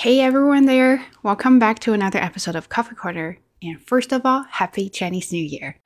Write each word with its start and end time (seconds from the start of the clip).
Hey 0.00 0.20
everyone 0.20 0.64
there! 0.64 1.04
Welcome 1.22 1.58
back 1.58 1.78
to 1.80 1.92
another 1.92 2.18
episode 2.18 2.56
of 2.56 2.70
Coffee 2.70 2.94
Corner. 2.94 3.36
And 3.62 3.78
first 3.82 4.14
of 4.14 4.24
all, 4.24 4.44
Happy 4.44 4.88
Chinese 4.88 5.30
New 5.30 5.44
Year! 5.44 5.76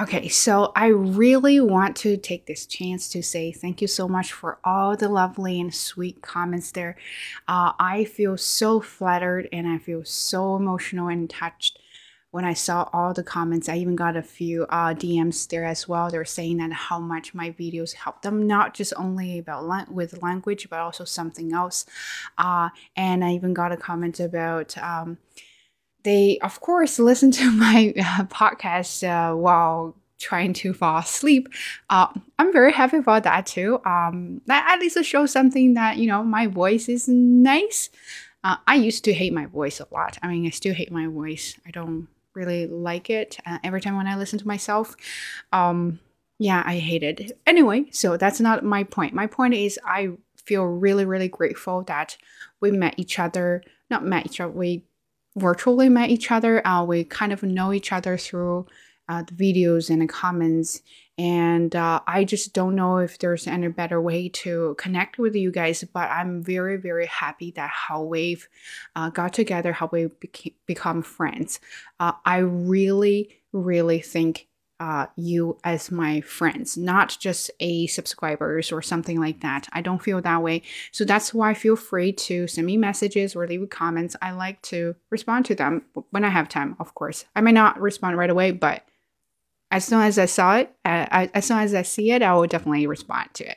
Okay, 0.00 0.26
so 0.26 0.72
I 0.74 0.88
really 0.88 1.60
want 1.60 1.94
to 1.98 2.16
take 2.16 2.46
this 2.46 2.66
chance 2.66 3.08
to 3.10 3.22
say 3.22 3.52
thank 3.52 3.80
you 3.80 3.86
so 3.86 4.08
much 4.08 4.32
for 4.32 4.58
all 4.64 4.96
the 4.96 5.08
lovely 5.08 5.60
and 5.60 5.72
sweet 5.72 6.22
comments 6.22 6.72
there. 6.72 6.96
Uh, 7.46 7.70
I 7.78 8.02
feel 8.02 8.36
so 8.36 8.80
flattered 8.80 9.48
and 9.52 9.68
I 9.68 9.78
feel 9.78 10.04
so 10.04 10.56
emotional 10.56 11.06
and 11.06 11.30
touched 11.30 11.78
when 12.32 12.46
I 12.46 12.54
saw 12.54 12.88
all 12.94 13.12
the 13.12 13.22
comments, 13.22 13.68
I 13.68 13.76
even 13.76 13.94
got 13.94 14.16
a 14.16 14.22
few 14.22 14.64
uh, 14.70 14.94
DMs 14.94 15.46
there 15.48 15.66
as 15.66 15.86
well. 15.86 16.10
They're 16.10 16.24
saying 16.24 16.56
that 16.56 16.72
how 16.72 16.98
much 16.98 17.34
my 17.34 17.50
videos 17.50 17.92
help 17.92 18.22
them, 18.22 18.46
not 18.46 18.72
just 18.72 18.94
only 18.96 19.38
about 19.38 19.66
la- 19.66 19.84
with 19.90 20.22
language, 20.22 20.70
but 20.70 20.80
also 20.80 21.04
something 21.04 21.52
else. 21.52 21.84
Uh, 22.38 22.70
and 22.96 23.22
I 23.22 23.32
even 23.32 23.52
got 23.52 23.70
a 23.70 23.76
comment 23.76 24.18
about 24.18 24.76
um, 24.78 25.18
they, 26.04 26.38
of 26.38 26.60
course, 26.60 26.98
listen 27.10 27.32
to 27.32 27.50
my 27.50 27.92
uh, 27.98 28.24
podcast 28.24 29.06
uh, 29.06 29.36
while 29.36 29.94
trying 30.18 30.54
to 30.54 30.72
fall 30.72 31.00
asleep. 31.00 31.50
Uh, 31.90 32.06
I'm 32.38 32.50
very 32.50 32.72
happy 32.72 32.96
about 32.96 33.24
that 33.24 33.44
too. 33.44 33.78
Um, 33.84 34.40
that 34.46 34.66
at 34.72 34.80
least 34.80 35.04
shows 35.04 35.32
something 35.32 35.74
that 35.74 35.98
you 35.98 36.06
know 36.06 36.22
my 36.22 36.46
voice 36.46 36.88
is 36.88 37.08
nice. 37.08 37.90
Uh, 38.42 38.56
I 38.66 38.76
used 38.76 39.04
to 39.04 39.12
hate 39.12 39.34
my 39.34 39.44
voice 39.44 39.80
a 39.80 39.86
lot. 39.92 40.16
I 40.22 40.28
mean, 40.28 40.46
I 40.46 40.50
still 40.50 40.74
hate 40.74 40.90
my 40.90 41.06
voice. 41.06 41.60
I 41.66 41.70
don't 41.70 42.08
really 42.34 42.66
like 42.66 43.10
it 43.10 43.38
uh, 43.46 43.58
every 43.64 43.80
time 43.80 43.96
when 43.96 44.06
I 44.06 44.16
listen 44.16 44.38
to 44.38 44.46
myself. 44.46 44.96
Um, 45.52 46.00
yeah, 46.38 46.62
I 46.66 46.78
hate 46.78 47.02
it. 47.02 47.38
Anyway, 47.46 47.86
so 47.90 48.16
that's 48.16 48.40
not 48.40 48.64
my 48.64 48.84
point. 48.84 49.14
My 49.14 49.26
point 49.26 49.54
is 49.54 49.78
I 49.86 50.10
feel 50.44 50.64
really, 50.64 51.04
really 51.04 51.28
grateful 51.28 51.82
that 51.84 52.16
we 52.60 52.70
met 52.72 52.94
each 52.96 53.18
other, 53.18 53.62
not 53.90 54.04
met 54.04 54.26
each 54.26 54.40
other, 54.40 54.50
we 54.50 54.84
virtually 55.36 55.88
met 55.88 56.10
each 56.10 56.30
other. 56.30 56.66
Uh, 56.66 56.84
we 56.84 57.04
kind 57.04 57.32
of 57.32 57.42
know 57.42 57.72
each 57.72 57.92
other 57.92 58.16
through 58.16 58.66
uh, 59.08 59.22
the 59.22 59.34
videos 59.34 59.90
and 59.90 60.02
the 60.02 60.06
comments. 60.06 60.82
And 61.18 61.76
uh, 61.76 62.00
I 62.06 62.24
just 62.24 62.54
don't 62.54 62.74
know 62.74 62.98
if 62.98 63.18
there's 63.18 63.46
any 63.46 63.68
better 63.68 64.00
way 64.00 64.28
to 64.30 64.74
connect 64.78 65.18
with 65.18 65.34
you 65.36 65.52
guys, 65.52 65.84
but 65.92 66.10
I'm 66.10 66.42
very, 66.42 66.76
very 66.76 67.06
happy 67.06 67.50
that 67.52 67.70
how 67.70 68.02
we've 68.02 68.48
uh, 68.96 69.10
got 69.10 69.32
together, 69.32 69.72
how 69.72 69.88
we 69.92 70.06
beca- 70.06 70.54
become 70.66 71.02
friends. 71.02 71.60
Uh, 72.00 72.12
I 72.24 72.38
really, 72.38 73.40
really 73.52 74.00
think 74.00 74.48
uh, 74.82 75.06
you 75.14 75.56
as 75.62 75.92
my 75.92 76.20
friends, 76.22 76.76
not 76.76 77.16
just 77.20 77.52
a 77.60 77.86
subscribers 77.86 78.72
or 78.72 78.82
something 78.82 79.20
like 79.20 79.40
that. 79.40 79.68
I 79.72 79.80
don't 79.80 80.02
feel 80.02 80.20
that 80.20 80.42
way. 80.42 80.62
So 80.90 81.04
that's 81.04 81.32
why 81.32 81.54
feel 81.54 81.76
free 81.76 82.12
to 82.14 82.48
send 82.48 82.66
me 82.66 82.76
messages 82.76 83.36
or 83.36 83.46
leave 83.46 83.70
comments. 83.70 84.16
I 84.20 84.32
like 84.32 84.60
to 84.62 84.96
respond 85.10 85.44
to 85.46 85.54
them 85.54 85.84
when 86.10 86.24
I 86.24 86.30
have 86.30 86.48
time, 86.48 86.74
of 86.80 86.96
course. 86.96 87.26
I 87.36 87.42
may 87.42 87.52
not 87.52 87.80
respond 87.80 88.16
right 88.16 88.28
away, 88.28 88.50
but 88.50 88.82
as 89.72 89.86
soon 89.86 90.02
as 90.02 90.18
I 90.18 90.26
saw 90.26 90.56
it, 90.56 90.70
uh, 90.84 91.26
as 91.34 91.46
soon 91.46 91.58
as 91.58 91.74
I 91.74 91.80
see 91.80 92.12
it, 92.12 92.22
I 92.22 92.34
will 92.34 92.46
definitely 92.46 92.86
respond 92.86 93.30
to 93.34 93.50
it. 93.50 93.56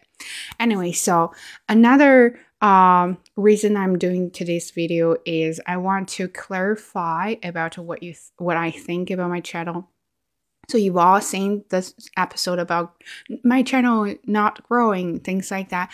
Anyway, 0.59 0.93
so 0.93 1.33
another 1.67 2.39
um, 2.61 3.17
reason 3.35 3.75
I'm 3.75 3.99
doing 3.99 4.31
today's 4.31 4.71
video 4.71 5.17
is 5.25 5.59
I 5.67 5.75
want 5.75 6.07
to 6.09 6.29
clarify 6.29 7.35
about 7.43 7.77
what 7.77 8.01
you 8.01 8.15
what 8.37 8.55
I 8.55 8.71
think 8.71 9.11
about 9.11 9.29
my 9.29 9.41
channel. 9.41 9.89
So 10.69 10.77
you've 10.77 10.97
all 10.97 11.21
seen 11.21 11.65
this 11.69 11.93
episode 12.17 12.59
about 12.59 12.95
my 13.43 13.61
channel 13.61 14.15
not 14.25 14.63
growing, 14.67 15.19
things 15.19 15.51
like 15.51 15.69
that. 15.69 15.91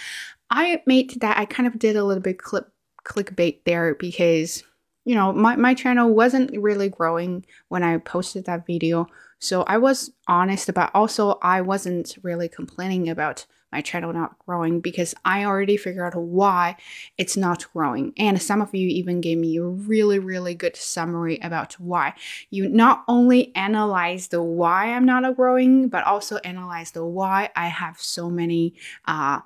I 0.51 0.83
made 0.85 1.19
that 1.21 1.39
I 1.39 1.45
kind 1.45 1.65
of 1.65 1.79
did 1.79 1.95
a 1.95 2.03
little 2.03 2.21
bit 2.21 2.37
clip 2.37 2.71
clickbait 3.03 3.61
there 3.65 3.95
because 3.95 4.61
you 5.03 5.15
know 5.15 5.33
my, 5.33 5.55
my 5.55 5.73
channel 5.73 6.13
wasn't 6.13 6.55
really 6.55 6.89
growing 6.89 7.43
when 7.69 7.81
I 7.81 7.97
posted 7.97 8.45
that 8.45 8.67
video 8.67 9.07
so 9.41 9.63
I 9.63 9.77
was 9.79 10.11
honest 10.27 10.69
about 10.69 10.91
also 10.93 11.39
I 11.41 11.61
wasn't 11.61 12.15
really 12.21 12.47
complaining 12.47 13.09
about 13.09 13.47
my 13.71 13.81
channel 13.81 14.13
not 14.13 14.37
growing 14.39 14.81
because 14.81 15.15
I 15.23 15.45
already 15.45 15.77
figured 15.77 16.13
out 16.13 16.21
why 16.21 16.75
it's 17.17 17.37
not 17.37 17.65
growing. 17.73 18.13
And 18.17 18.41
some 18.41 18.61
of 18.61 18.75
you 18.75 18.87
even 18.87 19.21
gave 19.21 19.37
me 19.37 19.57
a 19.57 19.63
really, 19.63 20.19
really 20.19 20.53
good 20.53 20.75
summary 20.75 21.39
about 21.41 21.73
why. 21.79 22.13
You 22.49 22.69
not 22.69 23.03
only 23.07 23.55
analyze 23.55 24.27
the 24.27 24.43
why 24.43 24.93
I'm 24.93 25.05
not 25.05 25.35
growing, 25.35 25.87
but 25.87 26.03
also 26.03 26.37
analyze 26.37 26.91
the 26.91 27.05
why 27.05 27.49
I 27.55 27.67
have 27.67 27.99
so 27.99 28.29
many 28.29 28.75
uh, 29.05 29.39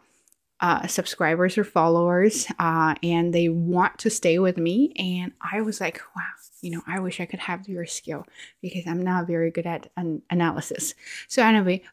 uh, 0.65 0.87
subscribers 0.87 1.59
or 1.59 1.63
followers 1.63 2.47
uh, 2.57 2.95
and 3.03 3.31
they 3.31 3.49
want 3.49 3.99
to 3.99 4.09
stay 4.09 4.39
with 4.39 4.57
me. 4.57 4.91
And 4.97 5.31
I 5.39 5.61
was 5.61 5.79
like, 5.79 6.01
wow, 6.15 6.23
you 6.61 6.71
know, 6.71 6.81
I 6.87 6.99
wish 6.99 7.19
I 7.19 7.27
could 7.27 7.41
have 7.41 7.69
your 7.69 7.85
skill 7.85 8.25
because 8.63 8.87
I'm 8.87 8.99
not 8.99 9.27
very 9.27 9.51
good 9.51 9.67
at 9.67 9.91
an 9.95 10.23
analysis. 10.31 10.95
So 11.27 11.43
anyway, 11.43 11.83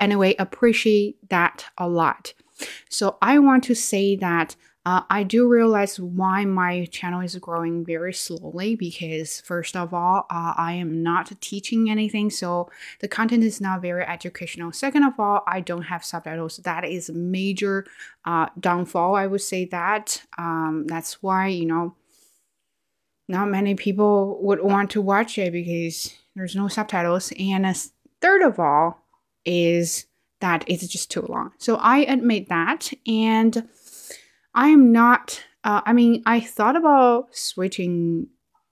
anyway, 0.00 0.34
appreciate 0.40 1.28
that 1.28 1.66
a 1.78 1.88
lot. 1.88 2.34
So 2.88 3.16
I 3.22 3.38
want 3.38 3.62
to 3.64 3.76
say 3.76 4.16
that 4.16 4.56
uh, 4.86 5.02
I 5.10 5.24
do 5.24 5.48
realize 5.48 5.98
why 5.98 6.44
my 6.44 6.84
channel 6.92 7.20
is 7.20 7.34
growing 7.36 7.84
very 7.84 8.14
slowly 8.14 8.76
because, 8.76 9.40
first 9.40 9.74
of 9.74 9.92
all, 9.92 10.26
uh, 10.30 10.54
I 10.56 10.74
am 10.74 11.02
not 11.02 11.32
teaching 11.40 11.90
anything, 11.90 12.30
so 12.30 12.70
the 13.00 13.08
content 13.08 13.42
is 13.42 13.60
not 13.60 13.82
very 13.82 14.04
educational. 14.04 14.70
Second 14.70 15.02
of 15.02 15.18
all, 15.18 15.42
I 15.48 15.60
don't 15.60 15.82
have 15.82 16.04
subtitles. 16.04 16.58
That 16.58 16.84
is 16.84 17.08
a 17.08 17.14
major 17.14 17.84
uh, 18.24 18.46
downfall, 18.60 19.16
I 19.16 19.26
would 19.26 19.40
say 19.40 19.64
that. 19.66 20.22
Um, 20.38 20.84
that's 20.86 21.20
why, 21.20 21.48
you 21.48 21.66
know, 21.66 21.96
not 23.28 23.48
many 23.48 23.74
people 23.74 24.38
would 24.42 24.62
want 24.62 24.90
to 24.92 25.02
watch 25.02 25.36
it 25.36 25.52
because 25.52 26.14
there's 26.36 26.54
no 26.54 26.68
subtitles. 26.68 27.32
And 27.40 27.66
third 28.20 28.42
of 28.42 28.60
all, 28.60 29.02
is 29.44 30.06
that 30.40 30.64
it's 30.68 30.86
just 30.86 31.10
too 31.10 31.22
long. 31.22 31.52
So 31.58 31.76
I 31.76 31.98
admit 31.98 32.48
that. 32.50 32.92
And 33.06 33.68
I 34.56 34.68
am 34.68 34.90
not. 34.90 35.44
Uh, 35.62 35.82
I 35.84 35.92
mean, 35.92 36.22
I 36.24 36.40
thought 36.40 36.76
about 36.76 37.36
switching 37.36 38.28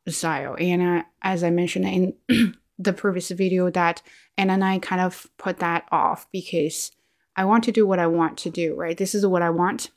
style, 0.09 0.57
and 0.59 0.83
uh, 0.83 1.03
as 1.21 1.45
I 1.45 1.51
mentioned 1.51 2.15
in 2.29 2.55
the 2.79 2.95
previous 2.95 3.31
video, 3.31 3.71
that 3.71 4.01
Anna 4.39 4.55
and 4.55 4.65
I 4.65 4.79
kind 4.79 5.03
of 5.03 5.29
put 5.37 5.59
that 5.59 5.87
off 5.93 6.27
because 6.33 6.91
I 7.37 7.45
want 7.45 7.65
to 7.65 7.73
do 7.73 7.87
what 7.87 7.99
I 7.99 8.07
want 8.07 8.39
to 8.39 8.51
do. 8.51 8.75
Right, 8.75 8.97
this 8.97 9.15
is 9.15 9.27
what 9.27 9.43
I 9.43 9.51
want, 9.51 9.91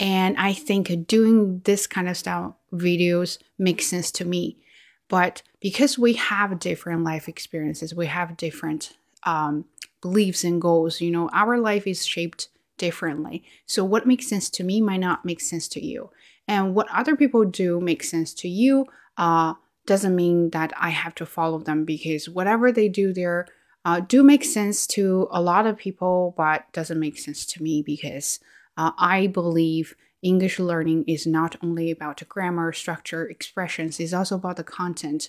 and 0.00 0.36
I 0.36 0.52
think 0.52 1.06
doing 1.06 1.60
this 1.64 1.86
kind 1.86 2.08
of 2.08 2.16
style 2.16 2.58
videos 2.72 3.38
makes 3.56 3.86
sense 3.86 4.10
to 4.12 4.24
me. 4.24 4.58
But 5.06 5.42
because 5.60 5.96
we 5.98 6.14
have 6.14 6.58
different 6.58 7.04
life 7.04 7.28
experiences, 7.28 7.94
we 7.94 8.06
have 8.06 8.36
different 8.36 8.96
um, 9.24 9.66
beliefs 10.00 10.42
and 10.42 10.60
goals. 10.60 11.00
You 11.00 11.12
know, 11.12 11.28
our 11.32 11.58
life 11.58 11.86
is 11.86 12.04
shaped 12.04 12.48
differently. 12.80 13.44
So, 13.66 13.84
what 13.84 14.06
makes 14.06 14.26
sense 14.26 14.48
to 14.50 14.64
me 14.64 14.80
might 14.80 15.00
not 15.00 15.24
make 15.24 15.40
sense 15.40 15.68
to 15.68 15.84
you. 15.84 16.10
And 16.48 16.74
what 16.74 16.88
other 16.90 17.14
people 17.14 17.44
do 17.44 17.78
makes 17.78 18.10
sense 18.10 18.32
to 18.34 18.48
you 18.48 18.86
uh, 19.18 19.54
doesn't 19.86 20.16
mean 20.16 20.50
that 20.50 20.72
I 20.76 20.88
have 20.88 21.14
to 21.16 21.26
follow 21.26 21.58
them 21.58 21.84
because 21.84 22.28
whatever 22.28 22.72
they 22.72 22.88
do 22.88 23.12
there 23.12 23.46
uh, 23.84 24.00
do 24.00 24.22
make 24.22 24.44
sense 24.44 24.86
to 24.88 25.28
a 25.30 25.42
lot 25.42 25.66
of 25.66 25.76
people, 25.76 26.34
but 26.36 26.72
doesn't 26.72 26.98
make 26.98 27.18
sense 27.18 27.44
to 27.46 27.62
me 27.62 27.82
because 27.82 28.40
uh, 28.76 28.92
I 28.98 29.26
believe 29.26 29.94
English 30.22 30.58
learning 30.58 31.04
is 31.06 31.26
not 31.26 31.56
only 31.62 31.90
about 31.90 32.26
grammar, 32.28 32.72
structure, 32.72 33.28
expressions, 33.28 34.00
it's 34.00 34.14
also 34.14 34.36
about 34.36 34.56
the 34.56 34.64
content. 34.64 35.28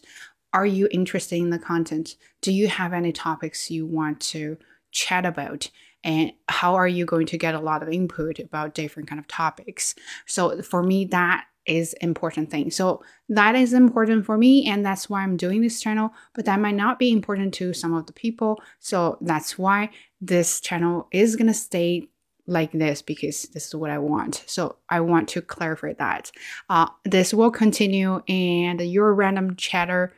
Are 0.54 0.66
you 0.66 0.88
interested 0.92 1.36
in 1.36 1.50
the 1.50 1.60
content? 1.60 2.16
Do 2.42 2.52
you 2.52 2.68
have 2.68 2.94
any 2.94 3.12
topics 3.12 3.72
you 3.72 3.86
want 3.86 4.22
to 4.32 4.58
chat 4.92 5.26
about? 5.26 5.70
And 6.04 6.32
how 6.48 6.76
are 6.76 6.88
you 6.88 7.06
going 7.06 7.28
to 7.28 7.38
get 7.38 7.56
a 7.56 7.60
lot 7.60 7.84
of 7.84 7.90
input 7.90 8.40
about 8.40 8.74
different 8.74 9.08
kind 9.08 9.20
of 9.20 9.28
topics 9.28 9.96
so 10.26 10.62
for 10.62 10.84
me 10.84 11.06
that 11.06 11.46
is 11.68 11.94
important 12.02 12.50
thing 12.50 12.72
so 12.72 13.04
that 13.30 13.54
is 13.56 13.72
important 13.72 14.26
for 14.26 14.38
me 14.38 14.66
and 14.68 14.84
that's 14.84 15.10
why 15.10 15.22
i'm 15.22 15.38
doing 15.38 15.62
this 15.62 15.80
channel 15.80 16.12
but 16.34 16.46
that 16.46 16.60
might 16.60 16.76
not 16.76 16.98
be 16.98 17.12
important 17.12 17.54
to 17.54 17.72
some 17.72 17.94
of 17.94 18.08
the 18.08 18.14
people 18.14 18.60
so 18.80 19.18
that's 19.22 19.60
why 19.60 19.90
this 20.20 20.60
channel 20.60 21.08
is 21.12 21.36
going 21.36 21.48
to 21.48 21.54
stay 21.54 22.08
like 22.48 22.72
this 22.72 23.02
because 23.02 23.44
this 23.54 23.68
is 23.68 23.76
what 23.76 23.90
I 23.90 23.98
want. 23.98 24.44
So 24.46 24.78
I 24.90 25.00
want 25.00 25.30
to 25.30 25.42
clarify 25.42 25.94
that. 25.94 26.32
Uh, 26.70 26.88
this 27.06 27.34
will 27.34 27.52
continue, 27.52 28.22
and 28.28 28.82
your 28.82 29.14
random 29.14 29.56
chatter 29.56 30.14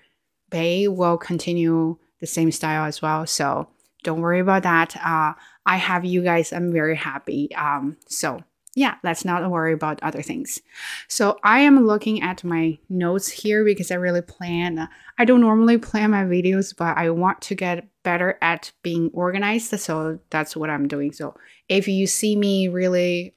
bay 0.49 0.87
will 0.87 1.17
continue 1.17 1.97
the 2.19 2.27
same 2.27 2.51
style 2.51 2.85
as 2.85 3.01
well. 3.01 3.25
So 3.25 3.67
don't 4.03 4.21
worry 4.21 4.39
about 4.39 4.63
that. 4.63 4.95
Uh, 5.03 5.33
I 5.65 5.77
have 5.77 6.05
you 6.05 6.23
guys. 6.23 6.51
I'm 6.51 6.71
very 6.71 6.95
happy. 6.95 7.53
Um, 7.55 7.97
so 8.07 8.43
yeah, 8.75 8.95
let's 9.03 9.23
not 9.23 9.49
worry 9.51 9.73
about 9.73 10.01
other 10.01 10.21
things. 10.21 10.59
So 11.07 11.37
I 11.43 11.59
am 11.59 11.85
looking 11.85 12.23
at 12.23 12.43
my 12.43 12.79
notes 12.89 13.29
here 13.29 13.63
because 13.63 13.91
I 13.91 13.95
really 13.95 14.21
plan. 14.21 14.89
I 15.17 15.25
don't 15.25 15.41
normally 15.41 15.77
plan 15.77 16.11
my 16.11 16.23
videos, 16.23 16.75
but 16.75 16.97
I 16.97 17.11
want 17.11 17.41
to 17.43 17.55
get 17.55 17.87
better 18.01 18.37
at 18.41 18.71
being 18.81 19.11
organized. 19.13 19.79
So 19.79 20.19
that's 20.31 20.55
what 20.55 20.71
I'm 20.71 20.87
doing. 20.87 21.11
So 21.11 21.35
if 21.69 21.87
you 21.87 22.07
see 22.07 22.35
me 22.35 22.67
really, 22.67 23.35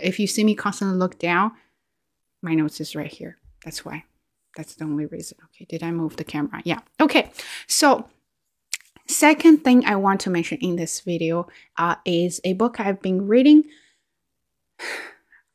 if 0.00 0.20
you 0.20 0.28
see 0.28 0.44
me 0.44 0.54
constantly 0.54 0.96
look 0.96 1.18
down, 1.18 1.52
my 2.42 2.54
notes 2.54 2.80
is 2.80 2.94
right 2.94 3.12
here. 3.12 3.38
That's 3.64 3.84
why. 3.84 4.04
That's 4.56 4.76
the 4.76 4.84
only 4.84 5.06
reason. 5.06 5.38
Okay, 5.46 5.66
did 5.68 5.82
I 5.82 5.90
move 5.90 6.16
the 6.16 6.24
camera? 6.24 6.62
Yeah. 6.64 6.80
Okay. 7.00 7.32
So 7.66 8.08
second 9.08 9.64
thing 9.64 9.84
I 9.86 9.96
want 9.96 10.20
to 10.22 10.30
mention 10.30 10.58
in 10.58 10.76
this 10.76 11.00
video 11.00 11.48
uh, 11.76 11.96
is 12.04 12.40
a 12.44 12.54
book 12.54 12.80
I've 12.80 13.00
been 13.00 13.26
reading. 13.26 13.64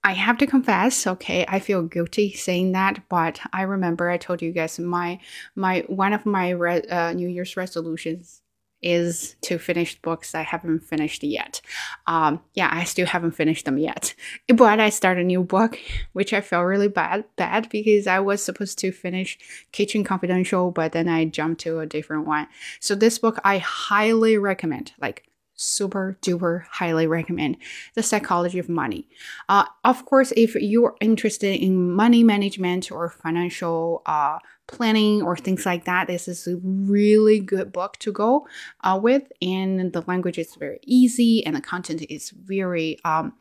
I 0.03 0.13
have 0.13 0.39
to 0.39 0.47
confess, 0.47 1.05
okay, 1.05 1.45
I 1.47 1.59
feel 1.59 1.83
guilty 1.83 2.33
saying 2.33 2.71
that, 2.71 3.07
but 3.07 3.39
I 3.53 3.61
remember 3.61 4.09
I 4.09 4.17
told 4.17 4.41
you 4.41 4.51
guys 4.51 4.79
my 4.79 5.19
my 5.55 5.83
one 5.87 6.11
of 6.11 6.25
my 6.25 6.49
re- 6.49 6.81
uh, 6.81 7.13
New 7.13 7.27
Year's 7.27 7.55
resolutions 7.55 8.41
is 8.81 9.35
to 9.41 9.57
finish 9.57 9.99
books 10.01 10.33
I 10.33 10.41
haven't 10.41 10.79
finished 10.79 11.23
yet. 11.23 11.61
Um, 12.07 12.41
yeah, 12.53 12.69
I 12.71 12.83
still 12.83 13.05
haven't 13.05 13.31
finished 13.31 13.65
them 13.65 13.77
yet, 13.77 14.13
but 14.47 14.79
I 14.79 14.89
start 14.89 15.17
a 15.17 15.23
new 15.23 15.43
book, 15.43 15.79
which 16.13 16.33
I 16.33 16.41
felt 16.41 16.65
really 16.65 16.87
bad 16.87 17.25
bad 17.35 17.69
because 17.69 18.07
I 18.07 18.19
was 18.19 18.43
supposed 18.43 18.79
to 18.79 18.91
finish 18.91 19.37
Kitchen 19.71 20.03
Confidential, 20.03 20.71
but 20.71 20.91
then 20.91 21.07
I 21.07 21.25
jumped 21.25 21.61
to 21.61 21.79
a 21.79 21.85
different 21.85 22.25
one. 22.25 22.47
So 22.79 22.95
this 22.95 23.19
book 23.19 23.39
I 23.43 23.59
highly 23.59 24.37
recommend, 24.37 24.93
like 24.99 25.25
super 25.61 26.17
duper 26.21 26.63
highly 26.71 27.05
recommend 27.05 27.55
the 27.93 28.01
psychology 28.01 28.57
of 28.57 28.67
money 28.67 29.07
uh, 29.47 29.65
of 29.83 30.03
course 30.05 30.33
if 30.35 30.55
you're 30.55 30.95
interested 31.01 31.61
in 31.61 31.91
money 31.91 32.23
management 32.23 32.91
or 32.91 33.09
financial 33.09 34.01
uh, 34.07 34.39
planning 34.71 35.21
or 35.21 35.35
things 35.35 35.65
like 35.65 35.85
that 35.85 36.07
this 36.07 36.27
is 36.27 36.47
a 36.47 36.55
really 36.63 37.39
good 37.39 37.71
book 37.71 37.97
to 37.97 38.11
go 38.11 38.47
uh, 38.83 38.99
with 39.01 39.31
and 39.41 39.93
the 39.93 40.01
language 40.07 40.37
is 40.37 40.55
very 40.55 40.79
easy 40.83 41.45
and 41.45 41.55
the 41.55 41.61
content 41.61 42.01
is 42.09 42.31
very 42.31 42.97
um, 43.05 43.33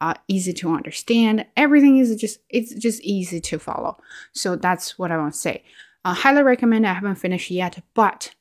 uh, 0.00 0.14
easy 0.28 0.52
to 0.52 0.70
understand. 0.70 1.44
Everything 1.56 1.98
is 1.98 2.14
just 2.16 2.38
it's 2.48 2.74
just 2.74 3.00
easy 3.02 3.40
to 3.40 3.58
follow. 3.58 3.98
So 4.32 4.56
that's 4.56 4.98
what 4.98 5.10
i 5.10 5.16
want 5.16 5.34
to 5.34 5.40
say. 5.40 5.64
Uh, 6.04 6.14
highly 6.14 6.42
recommend 6.42 6.86
i 6.86 6.92
haven't 6.92 7.16
finished 7.16 7.50
yet 7.50 7.82
but 7.92 8.32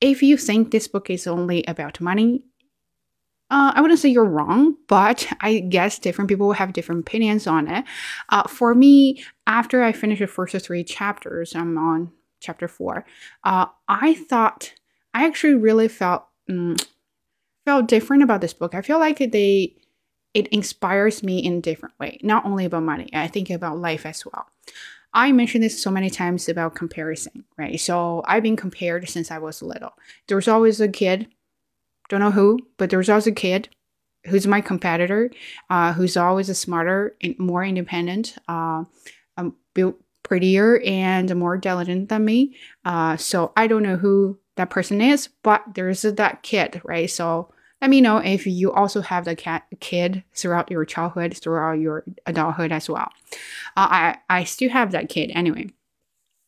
if 0.00 0.22
you 0.22 0.36
think 0.36 0.70
this 0.70 0.88
book 0.88 1.08
is 1.08 1.26
only 1.26 1.64
about 1.66 2.00
money 2.00 2.42
uh, 3.48 3.72
I 3.74 3.80
wouldn't 3.80 4.00
say 4.00 4.08
you're 4.08 4.24
wrong, 4.24 4.76
but 4.88 5.28
I 5.40 5.60
guess 5.60 5.98
different 5.98 6.28
people 6.28 6.46
will 6.46 6.54
have 6.54 6.72
different 6.72 7.02
opinions 7.02 7.46
on 7.46 7.68
it. 7.68 7.84
Uh, 8.28 8.44
for 8.48 8.74
me, 8.74 9.24
after 9.46 9.82
I 9.82 9.92
finished 9.92 10.20
the 10.20 10.26
first 10.26 10.56
three 10.64 10.84
chapters, 10.84 11.54
I'm 11.54 11.78
on 11.78 12.12
chapter 12.40 12.68
four. 12.68 13.04
Uh, 13.44 13.66
I 13.88 14.14
thought 14.14 14.72
I 15.14 15.26
actually 15.26 15.54
really 15.54 15.88
felt 15.88 16.26
mm, 16.50 16.84
felt 17.64 17.88
different 17.88 18.22
about 18.22 18.40
this 18.40 18.54
book. 18.54 18.74
I 18.74 18.82
feel 18.82 18.98
like 18.98 19.18
they 19.18 19.76
it 20.34 20.48
inspires 20.48 21.22
me 21.22 21.38
in 21.38 21.54
a 21.54 21.60
different 21.62 21.98
way, 21.98 22.18
not 22.22 22.44
only 22.44 22.66
about 22.66 22.82
money. 22.82 23.08
I 23.14 23.26
think 23.26 23.48
about 23.48 23.78
life 23.78 24.04
as 24.04 24.24
well. 24.26 24.46
I 25.14 25.32
mentioned 25.32 25.64
this 25.64 25.80
so 25.80 25.90
many 25.90 26.10
times 26.10 26.46
about 26.46 26.74
comparison, 26.74 27.44
right? 27.56 27.80
So 27.80 28.22
I've 28.26 28.42
been 28.42 28.56
compared 28.56 29.08
since 29.08 29.30
I 29.30 29.38
was 29.38 29.62
little. 29.62 29.94
There 30.26 30.36
was 30.36 30.46
always 30.46 30.78
a 30.78 30.88
kid 30.88 31.28
don't 32.08 32.20
know 32.20 32.30
who, 32.30 32.58
but 32.76 32.90
there 32.90 32.98
was 32.98 33.08
always 33.08 33.26
a 33.26 33.32
kid 33.32 33.68
who's 34.26 34.46
my 34.46 34.60
competitor, 34.60 35.30
uh, 35.70 35.92
who's 35.92 36.16
always 36.16 36.48
a 36.48 36.54
smarter 36.54 37.16
and 37.22 37.38
more 37.38 37.64
independent, 37.64 38.36
uh, 38.48 38.84
um, 39.36 39.54
prettier 40.22 40.80
and 40.84 41.34
more 41.36 41.56
diligent 41.56 42.08
than 42.08 42.24
me. 42.24 42.56
Uh, 42.84 43.16
so 43.16 43.52
I 43.56 43.66
don't 43.66 43.82
know 43.82 43.96
who 43.96 44.38
that 44.56 44.70
person 44.70 45.00
is, 45.00 45.28
but 45.42 45.62
there's 45.74 46.02
that 46.02 46.42
kid, 46.42 46.80
right? 46.84 47.08
So 47.08 47.52
let 47.80 47.90
me 47.90 48.00
know 48.00 48.18
if 48.18 48.46
you 48.46 48.72
also 48.72 49.02
have 49.02 49.24
the 49.24 49.36
cat 49.36 49.64
kid 49.80 50.24
throughout 50.34 50.70
your 50.70 50.84
childhood, 50.84 51.36
throughout 51.36 51.78
your 51.78 52.04
adulthood 52.24 52.72
as 52.72 52.88
well. 52.88 53.10
Uh, 53.76 53.88
I 53.90 54.16
I 54.28 54.44
still 54.44 54.70
have 54.70 54.92
that 54.92 55.08
kid 55.08 55.30
anyway. 55.34 55.68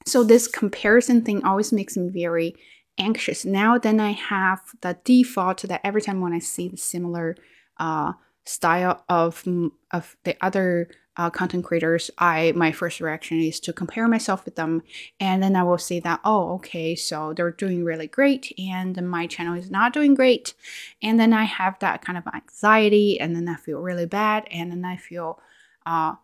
So 0.06 0.24
this 0.24 0.48
comparison 0.48 1.22
thing 1.22 1.44
always 1.44 1.70
makes 1.70 1.96
me 1.96 2.08
very 2.08 2.56
anxious. 2.98 3.44
Now 3.44 3.78
then 3.78 4.00
I 4.00 4.12
have 4.12 4.60
the 4.80 4.98
default 5.04 5.62
that 5.62 5.80
every 5.84 6.02
time 6.02 6.20
when 6.20 6.32
I 6.32 6.38
see 6.38 6.68
the 6.68 6.76
similar 6.76 7.36
uh, 7.78 8.12
style 8.44 9.04
of 9.08 9.44
of 9.92 10.16
the 10.24 10.36
other 10.40 10.88
uh, 11.16 11.30
content 11.30 11.64
creators, 11.64 12.10
I 12.18 12.52
my 12.54 12.72
first 12.72 13.00
reaction 13.00 13.40
is 13.40 13.60
to 13.60 13.72
compare 13.72 14.06
myself 14.08 14.44
with 14.44 14.54
them, 14.54 14.82
and 15.18 15.42
then 15.42 15.56
I 15.56 15.64
will 15.64 15.78
say 15.78 16.00
that 16.00 16.20
oh 16.24 16.54
okay, 16.54 16.94
so 16.94 17.32
they're 17.34 17.50
doing 17.50 17.84
really 17.84 18.06
great, 18.06 18.52
and 18.58 18.96
my 19.08 19.26
channel 19.26 19.54
is 19.54 19.70
not 19.70 19.92
doing 19.92 20.14
great, 20.14 20.54
and 21.02 21.18
then 21.18 21.32
I 21.32 21.44
have 21.44 21.78
that 21.80 22.02
kind 22.02 22.16
of 22.18 22.26
anxiety, 22.32 23.20
and 23.20 23.34
then 23.34 23.48
I 23.48 23.56
feel 23.56 23.80
really 23.80 24.06
bad, 24.06 24.46
and 24.50 24.70
then 24.70 24.84
I 24.84 24.96
feel 24.96 25.40
uh, 25.86 26.14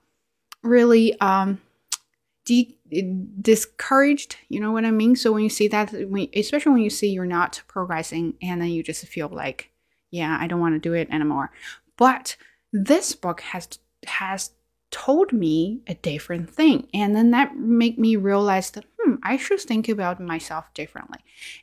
really 0.62 1.18
um 1.20 1.60
de- 2.44 2.76
discouraged 3.40 4.36
you 4.48 4.60
know 4.60 4.72
what 4.72 4.84
i 4.84 4.90
mean? 4.90 5.16
So 5.16 5.32
when 5.32 5.42
you 5.42 5.48
see 5.48 5.68
that 5.68 5.92
when, 6.08 6.28
especially 6.34 6.72
when 6.72 6.82
you 6.82 6.90
see 6.90 7.10
you're 7.10 7.26
not 7.26 7.62
progressing 7.68 8.34
and 8.42 8.60
then 8.60 8.68
you 8.68 8.82
just 8.82 9.06
feel 9.06 9.28
like 9.28 9.70
yeah 10.10 10.36
i 10.40 10.46
don't 10.46 10.60
want 10.60 10.74
to 10.74 10.78
do 10.88 10.94
it 10.94 11.08
anymore. 11.10 11.50
But 11.96 12.36
this 12.72 13.14
book 13.14 13.40
has 13.40 13.68
has 14.06 14.50
told 14.90 15.32
me 15.32 15.80
a 15.88 15.94
different 15.94 16.48
thing. 16.50 16.86
And 16.94 17.16
then 17.16 17.30
that 17.32 17.56
make 17.56 17.98
me 17.98 18.16
realize 18.16 18.70
that 18.72 18.84
hmm 19.00 19.14
i 19.22 19.36
should 19.36 19.60
think 19.60 19.88
about 19.88 20.20
myself 20.20 20.72
differently. 20.74 21.18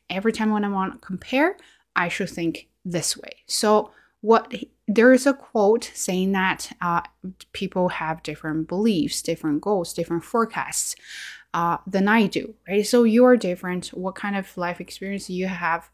Every 0.09 0.33
time 0.33 0.51
when 0.51 0.65
i 0.65 0.69
want 0.69 0.93
to 0.93 1.05
compare 1.05 1.57
i 1.95 2.07
should 2.09 2.29
think 2.29 2.67
this 2.83 3.15
way. 3.15 3.43
So 3.45 3.91
what 4.21 4.53
there 4.95 5.13
is 5.13 5.25
a 5.25 5.33
quote 5.33 5.91
saying 5.93 6.31
that 6.33 6.71
uh, 6.81 7.01
people 7.53 7.89
have 7.89 8.23
different 8.23 8.67
beliefs, 8.67 9.21
different 9.21 9.61
goals, 9.61 9.93
different 9.93 10.23
forecasts 10.23 10.95
uh, 11.53 11.77
than 11.87 12.07
I 12.07 12.27
do, 12.27 12.55
right? 12.67 12.85
So 12.85 13.03
you're 13.03 13.37
different. 13.37 13.87
What 13.87 14.15
kind 14.15 14.35
of 14.35 14.57
life 14.57 14.79
experience 14.79 15.29
you 15.29 15.47
have 15.47 15.89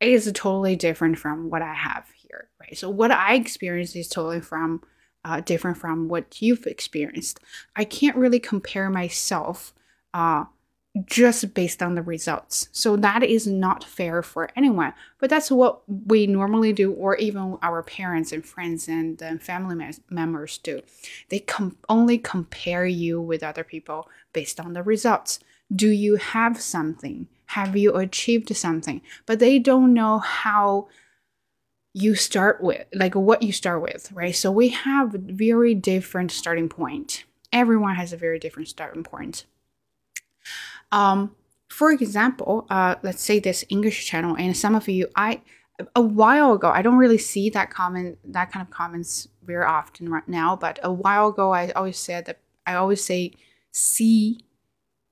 is 0.00 0.30
totally 0.34 0.76
different 0.76 1.18
from 1.18 1.50
what 1.50 1.62
I 1.62 1.74
have 1.74 2.06
here, 2.16 2.48
right? 2.60 2.76
So 2.76 2.88
what 2.88 3.10
I 3.10 3.34
experience 3.34 3.94
is 3.94 4.08
totally 4.08 4.40
from 4.40 4.82
uh, 5.24 5.40
different 5.40 5.76
from 5.76 6.08
what 6.08 6.40
you've 6.40 6.66
experienced. 6.66 7.40
I 7.76 7.84
can't 7.84 8.16
really 8.16 8.40
compare 8.40 8.88
myself 8.88 9.74
uh, 10.14 10.44
just 11.06 11.54
based 11.54 11.82
on 11.82 11.94
the 11.94 12.02
results. 12.02 12.68
So 12.72 12.96
that 12.96 13.22
is 13.22 13.46
not 13.46 13.84
fair 13.84 14.22
for 14.22 14.50
anyone. 14.56 14.92
But 15.18 15.30
that's 15.30 15.50
what 15.50 15.82
we 15.88 16.26
normally 16.26 16.72
do, 16.72 16.92
or 16.92 17.16
even 17.16 17.58
our 17.62 17.82
parents 17.82 18.32
and 18.32 18.44
friends 18.44 18.88
and, 18.88 19.20
and 19.22 19.42
family 19.42 19.92
members 20.08 20.58
do. 20.58 20.82
They 21.28 21.40
com- 21.40 21.76
only 21.88 22.18
compare 22.18 22.86
you 22.86 23.20
with 23.20 23.42
other 23.42 23.64
people 23.64 24.08
based 24.32 24.58
on 24.58 24.72
the 24.72 24.82
results. 24.82 25.40
Do 25.74 25.88
you 25.88 26.16
have 26.16 26.60
something? 26.60 27.28
Have 27.46 27.76
you 27.76 27.96
achieved 27.96 28.54
something? 28.56 29.02
But 29.26 29.38
they 29.38 29.58
don't 29.58 29.92
know 29.94 30.18
how 30.18 30.88
you 31.92 32.14
start 32.14 32.62
with, 32.62 32.86
like 32.94 33.14
what 33.14 33.42
you 33.42 33.52
start 33.52 33.82
with, 33.82 34.10
right? 34.12 34.34
So 34.34 34.50
we 34.52 34.68
have 34.68 35.12
very 35.12 35.74
different 35.74 36.30
starting 36.30 36.68
point. 36.68 37.24
Everyone 37.52 37.96
has 37.96 38.12
a 38.12 38.16
very 38.16 38.38
different 38.38 38.68
starting 38.68 39.02
point. 39.02 39.44
Um, 40.92 41.34
for 41.68 41.92
example, 41.92 42.66
uh, 42.68 42.96
let's 43.02 43.22
say 43.22 43.38
this 43.38 43.64
English 43.68 44.06
channel, 44.06 44.36
and 44.36 44.56
some 44.56 44.74
of 44.74 44.88
you, 44.88 45.06
I 45.16 45.40
a 45.94 46.00
while 46.00 46.52
ago, 46.52 46.68
I 46.68 46.82
don't 46.82 46.98
really 46.98 47.18
see 47.18 47.50
that 47.50 47.70
comment, 47.70 48.18
that 48.24 48.52
kind 48.52 48.66
of 48.66 48.70
comments 48.70 49.28
very 49.44 49.64
often 49.64 50.08
right 50.08 50.28
now. 50.28 50.56
But 50.56 50.78
a 50.82 50.92
while 50.92 51.28
ago, 51.28 51.52
I 51.52 51.70
always 51.70 51.98
said 51.98 52.26
that 52.26 52.40
I 52.66 52.74
always 52.74 53.02
say 53.02 53.32
see, 53.70 54.40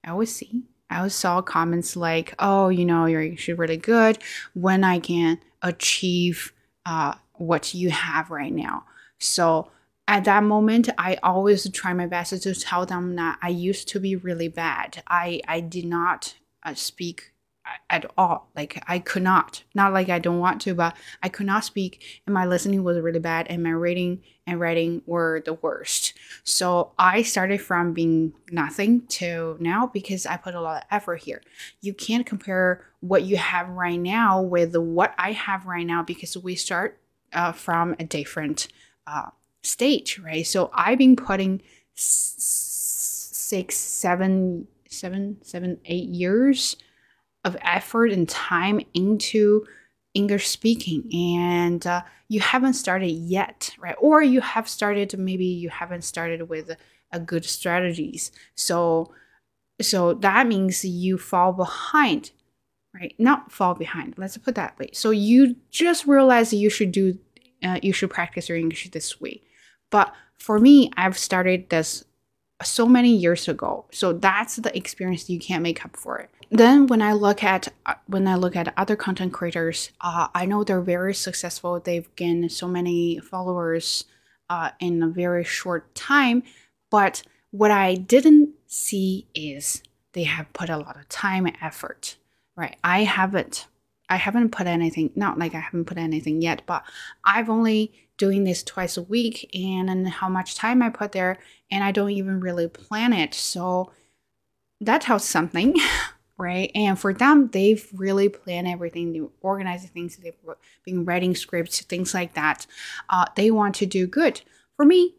I 0.05 0.11
always 0.11 0.35
see. 0.35 0.65
I 0.91 0.99
always 0.99 1.15
saw 1.15 1.43
comments 1.43 1.97
like, 1.97 2.35
"Oh, 2.39 2.71
you 2.71 2.85
know, 2.85 3.07
you're 3.07 3.23
actually 3.23 3.55
really 3.55 3.77
good 3.77 4.19
when 4.55 4.85
I 4.85 4.99
can 4.99 5.39
achieve 5.63 6.53
uh, 6.87 7.15
what 7.35 7.75
you 7.75 7.91
have 7.91 8.31
right 8.31 8.53
now." 8.53 8.85
So 9.19 9.71
at 10.09 10.25
that 10.25 10.43
moment 10.43 10.89
i 10.99 11.17
always 11.23 11.71
try 11.71 11.93
my 11.93 12.07
best 12.07 12.43
to 12.43 12.55
tell 12.55 12.85
them 12.87 13.15
that 13.15 13.39
i 13.43 13.49
used 13.49 13.87
to 13.87 14.01
be 14.01 14.17
really 14.17 14.49
bad. 14.49 15.03
I 15.07 15.41
i 15.47 15.61
did 15.61 15.85
not 15.85 16.35
uh, 16.65 16.75
speak 16.75 17.33
at 17.91 18.11
all. 18.17 18.49
Like 18.57 18.83
i 18.89 18.99
could 18.99 19.23
not. 19.23 19.63
Not 19.75 19.93
like 19.93 20.09
i 20.09 20.19
don't 20.19 20.41
want 20.41 20.61
to 20.63 20.75
but 20.75 20.97
i 21.23 21.29
could 21.29 21.47
not 21.47 21.65
speak 21.65 22.23
and 22.27 22.33
my 22.33 22.47
listening 22.47 22.83
was 22.83 22.99
really 22.99 23.19
bad 23.19 23.47
and 23.49 23.63
my 23.63 23.71
reading 23.71 24.23
and 24.47 24.59
writing 24.59 25.03
were 25.05 25.43
the 25.45 25.53
worst. 25.55 26.15
So 26.43 26.93
i 26.99 27.23
started 27.23 27.61
from 27.61 27.93
being 27.93 28.33
nothing 28.51 29.07
to 29.19 29.59
now 29.61 29.87
because 29.87 30.25
i 30.25 30.39
put 30.39 30.55
a 30.55 30.63
lot 30.63 30.83
of 30.83 30.89
effort 30.91 31.23
here. 31.23 31.43
You 31.83 31.93
can't 31.93 32.25
compare 32.25 32.87
what 33.01 33.25
you 33.25 33.37
have 33.37 33.69
right 33.69 34.01
now 34.01 34.41
with 34.41 34.75
what 34.75 35.15
i 35.19 35.33
have 35.33 35.67
right 35.67 35.87
now 35.87 36.03
because 36.03 36.37
we 36.39 36.55
start 36.55 36.99
uh, 37.35 37.53
from 37.53 37.95
a 37.99 38.05
different 38.05 38.69
uh, 39.07 39.29
stage, 39.69 40.19
right? 40.19 40.47
So 40.47 40.71
I've 40.75 40.99
been 40.99 41.17
putting 41.17 41.63
six, 41.95 43.77
seven, 43.77 44.67
seven, 44.89 45.39
seven, 45.43 45.79
eight 45.85 46.09
years 46.09 46.77
of 47.45 47.57
effort 47.63 48.11
and 48.11 48.29
time 48.29 48.81
into 48.95 49.65
English 50.15 50.49
speaking, 50.49 51.09
and 51.13 51.87
uh, 51.87 52.03
you 52.29 52.41
haven't 52.41 52.75
started 52.75 53.11
yet, 53.11 53.71
right? 53.79 53.95
Or 53.99 54.23
you 54.23 54.41
have 54.41 54.69
started, 54.69 55.17
maybe 55.19 55.45
you 55.45 55.71
haven't 55.71 56.03
started 56.03 56.49
with 56.49 56.71
a, 57.13 57.21
good 57.21 57.45
strategies. 57.45 58.31
So, 58.55 59.15
so 59.81 60.13
that 60.15 60.47
means 60.47 60.85
you 60.85 61.17
fall 61.17 61.53
behind, 61.55 62.33
right? 62.95 63.15
Not 63.19 63.51
fall 63.51 63.75
behind. 63.75 64.15
Let's 64.19 64.37
put 64.37 64.57
that 64.57 64.79
way. 64.79 64.91
So 64.93 65.11
you 65.11 65.57
just 65.71 66.07
realize 66.07 66.53
you 66.53 66.69
should 66.69 66.93
do, 66.93 67.19
uh, 67.63 67.79
you 67.83 67.95
should 67.95 68.11
practice 68.11 68.49
your 68.51 68.59
English 68.59 68.91
this 68.91 69.21
way. 69.21 69.41
But 69.91 70.15
for 70.39 70.59
me, 70.59 70.91
I've 70.97 71.19
started 71.19 71.71
this 71.71 72.05
so 72.63 72.87
many 72.87 73.15
years 73.15 73.49
ago. 73.49 73.87
So 73.91 74.13
that's 74.13 74.57
the 74.57 74.77
experience 74.77 75.31
you 75.31 75.39
can't 75.39 75.63
make 75.63 75.85
up 75.85 75.97
for 75.97 76.19
it. 76.19 76.31
Then 76.51 76.87
when 76.87 77.03
I 77.03 77.13
look 77.13 77.45
at 77.45 77.69
uh, 77.85 77.95
when 78.07 78.27
I 78.27 78.37
look 78.37 78.57
at 78.57 78.73
other 78.77 78.97
content 78.97 79.33
creators, 79.33 79.91
uh, 80.01 80.29
I 80.35 80.47
know 80.47 80.65
they're 80.65 80.81
very 80.81 81.15
successful. 81.15 81.79
They've 81.79 82.09
gained 82.17 82.51
so 82.51 82.67
many 82.67 83.19
followers 83.19 84.05
uh, 84.49 84.71
in 84.81 85.03
a 85.03 85.09
very 85.09 85.45
short 85.45 85.95
time. 85.95 86.43
But 86.91 87.23
what 87.51 87.71
I 87.71 87.95
didn't 87.95 88.55
see 88.67 89.27
is 89.35 89.83
they 90.15 90.25
have 90.25 90.53
put 90.55 90.71
a 90.71 90.79
lot 90.79 90.97
of 90.97 91.09
time 91.09 91.45
and 91.47 91.57
effort. 91.61 92.17
Right? 92.57 92.77
I 92.83 93.05
haven't. 93.05 93.67
I 94.09 94.17
haven't 94.17 94.51
put 94.51 94.67
anything. 94.67 95.11
Not 95.15 95.39
like 95.39 95.55
I 95.55 95.61
haven't 95.61 95.85
put 95.85 95.99
anything 95.99 96.41
yet, 96.41 96.63
but 96.65 96.83
I've 97.25 97.51
only 97.51 97.93
doing 98.19 98.45
this 98.45 98.63
twice 98.63 98.97
a 98.97 99.03
week 99.03 99.49
and, 99.55 99.89
and 99.89 100.07
how 100.09 100.29
much 100.29 100.55
time 100.55 100.83
I 100.83 100.91
put 100.91 101.13
there, 101.13 101.39
and 101.71 101.83
I 101.83 101.93
don't 101.93 102.11
even 102.11 102.41
really 102.41 102.69
plan 102.69 103.13
it. 103.13 103.33
So 103.33 103.93
that 104.81 105.01
tells 105.01 105.25
something, 105.25 105.77
right? 106.39 106.71
And 106.75 106.99
for 106.99 107.15
them, 107.15 107.49
they've 107.49 107.89
really 107.95 108.29
planned 108.29 108.69
everything, 108.69 109.13
they 109.13 109.23
organize 109.41 109.87
things, 109.87 110.17
they've 110.17 110.35
been 110.85 111.05
writing 111.05 111.35
scripts, 111.35 111.81
things 111.81 112.13
like 112.13 112.35
that. 112.35 112.67
Uh, 113.09 113.25
they 113.37 113.51
want 113.51 113.75
to 113.77 113.87
do 113.87 114.07
good. 114.07 114.43
For 114.77 114.85
me, 114.85 115.15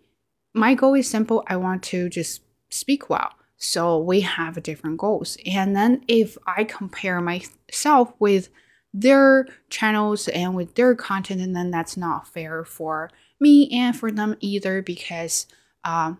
my 0.53 0.73
goal 0.75 0.93
is 0.93 1.09
simple. 1.09 1.43
I 1.47 1.57
want 1.57 1.83
to 1.83 2.09
just 2.09 2.41
speak 2.69 3.09
well. 3.09 3.31
So 3.57 3.99
we 3.99 4.21
have 4.21 4.61
different 4.63 4.97
goals. 4.97 5.37
And 5.45 5.75
then 5.75 6.03
if 6.07 6.37
I 6.47 6.63
compare 6.63 7.19
myself 7.19 8.13
with 8.19 8.49
their 8.93 9.47
channels 9.69 10.27
and 10.29 10.55
with 10.55 10.75
their 10.75 10.95
content, 10.95 11.41
and 11.41 11.55
then 11.55 11.71
that's 11.71 11.97
not 11.97 12.27
fair 12.27 12.63
for 12.63 13.09
me 13.39 13.69
and 13.71 13.95
for 13.95 14.11
them 14.11 14.35
either 14.39 14.81
because 14.81 15.47
uh, 15.83 16.13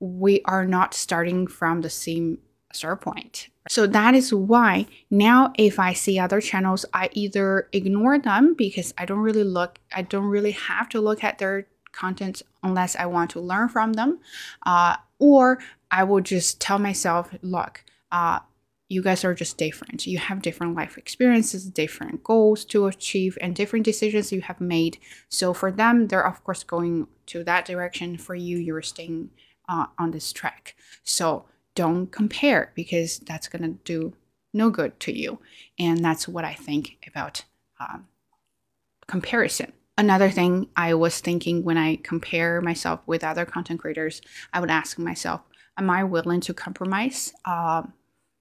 we 0.00 0.42
are 0.44 0.66
not 0.66 0.94
starting 0.94 1.46
from 1.46 1.80
the 1.80 1.90
same 1.90 2.38
start 2.72 3.00
point. 3.00 3.48
So 3.68 3.86
that 3.86 4.14
is 4.14 4.32
why 4.32 4.86
now 5.10 5.52
if 5.56 5.78
I 5.78 5.92
see 5.92 6.18
other 6.18 6.40
channels, 6.40 6.84
I 6.92 7.08
either 7.12 7.68
ignore 7.72 8.18
them 8.18 8.54
because 8.54 8.94
I 8.98 9.04
don't 9.04 9.18
really 9.18 9.44
look, 9.44 9.78
I 9.94 10.02
don't 10.02 10.26
really 10.26 10.52
have 10.52 10.88
to 10.90 11.00
look 11.00 11.24
at 11.24 11.38
their 11.38 11.66
content 11.92 12.42
unless 12.62 12.94
I 12.94 13.06
want 13.06 13.30
to 13.30 13.40
learn 13.40 13.68
from 13.68 13.94
them, 13.94 14.20
uh, 14.64 14.96
or 15.18 15.58
I 15.90 16.04
will 16.04 16.20
just 16.20 16.60
tell 16.60 16.78
myself, 16.78 17.34
look, 17.42 17.82
uh, 18.12 18.40
you 18.88 19.02
guys 19.02 19.24
are 19.24 19.34
just 19.34 19.58
different. 19.58 20.06
You 20.06 20.18
have 20.18 20.42
different 20.42 20.76
life 20.76 20.96
experiences, 20.96 21.68
different 21.68 22.22
goals 22.22 22.64
to 22.66 22.86
achieve, 22.86 23.36
and 23.40 23.54
different 23.54 23.84
decisions 23.84 24.32
you 24.32 24.42
have 24.42 24.60
made. 24.60 24.98
So 25.28 25.52
for 25.52 25.72
them, 25.72 26.08
they're 26.08 26.26
of 26.26 26.42
course 26.44 26.62
going 26.62 27.08
to 27.26 27.42
that 27.44 27.64
direction. 27.64 28.16
For 28.16 28.34
you, 28.34 28.58
you're 28.58 28.82
staying 28.82 29.30
uh, 29.68 29.86
on 29.98 30.12
this 30.12 30.32
track. 30.32 30.76
So 31.02 31.46
don't 31.74 32.06
compare 32.06 32.72
because 32.74 33.18
that's 33.18 33.48
gonna 33.48 33.74
do 33.84 34.14
no 34.54 34.70
good 34.70 34.98
to 35.00 35.16
you. 35.16 35.40
And 35.78 36.04
that's 36.04 36.28
what 36.28 36.44
I 36.44 36.54
think 36.54 36.98
about 37.06 37.44
um, 37.80 38.06
comparison. 39.06 39.72
Another 39.98 40.30
thing 40.30 40.68
I 40.76 40.94
was 40.94 41.20
thinking 41.20 41.64
when 41.64 41.78
I 41.78 41.96
compare 41.96 42.60
myself 42.60 43.00
with 43.06 43.24
other 43.24 43.44
content 43.44 43.80
creators, 43.80 44.20
I 44.52 44.60
would 44.60 44.70
ask 44.70 44.98
myself, 44.98 45.40
am 45.78 45.90
I 45.90 46.04
willing 46.04 46.40
to 46.42 46.54
compromise? 46.54 47.32
Um, 47.44 47.94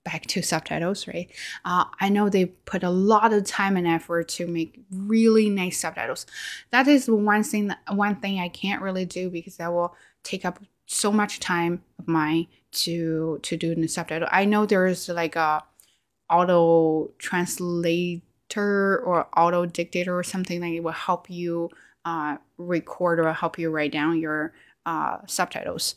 back 0.06 0.28
to 0.28 0.42
subtitles, 0.42 1.08
right? 1.08 1.30
Uh, 1.66 1.86
I 2.00 2.08
know 2.10 2.30
they 2.30 2.46
put 2.46 2.84
a 2.84 2.90
lot 2.90 3.34
of 3.34 3.44
time 3.44 3.76
and 3.76 3.88
effort 3.88 4.30
to 4.30 4.48
make 4.48 4.80
really 4.92 5.50
nice 5.50 5.80
subtitles. 5.80 6.26
That 6.72 6.88
is 6.88 7.10
one 7.10 7.44
thing. 7.44 7.68
That, 7.68 7.80
one 7.90 8.16
thing 8.16 8.40
I 8.40 8.48
can't 8.48 8.82
really 8.82 9.04
do 9.04 9.30
because 9.30 9.58
that 9.58 9.74
will 9.74 9.96
take 10.24 10.46
up 10.46 10.60
so 10.86 11.12
much 11.12 11.40
time 11.40 11.84
of 12.00 12.08
mine 12.08 12.48
to 12.72 13.40
to 13.42 13.58
do 13.58 13.76
the 13.76 13.88
subtitle. 13.88 14.30
I 14.32 14.46
know 14.46 14.66
there 14.66 14.86
is 14.86 15.10
like 15.10 15.36
a 15.36 15.64
auto 16.30 17.12
translator 17.18 18.22
or 19.04 19.28
auto 19.36 19.66
dictator 19.66 20.18
or 20.18 20.24
something 20.24 20.62
that 20.62 20.84
will 20.84 20.92
help 20.92 21.30
you 21.30 21.70
uh, 22.06 22.38
record 22.58 23.20
or 23.20 23.34
help 23.34 23.58
you 23.58 23.72
write 23.72 23.92
down 23.92 24.20
your 24.20 24.54
uh, 24.86 25.18
subtitles, 25.26 25.96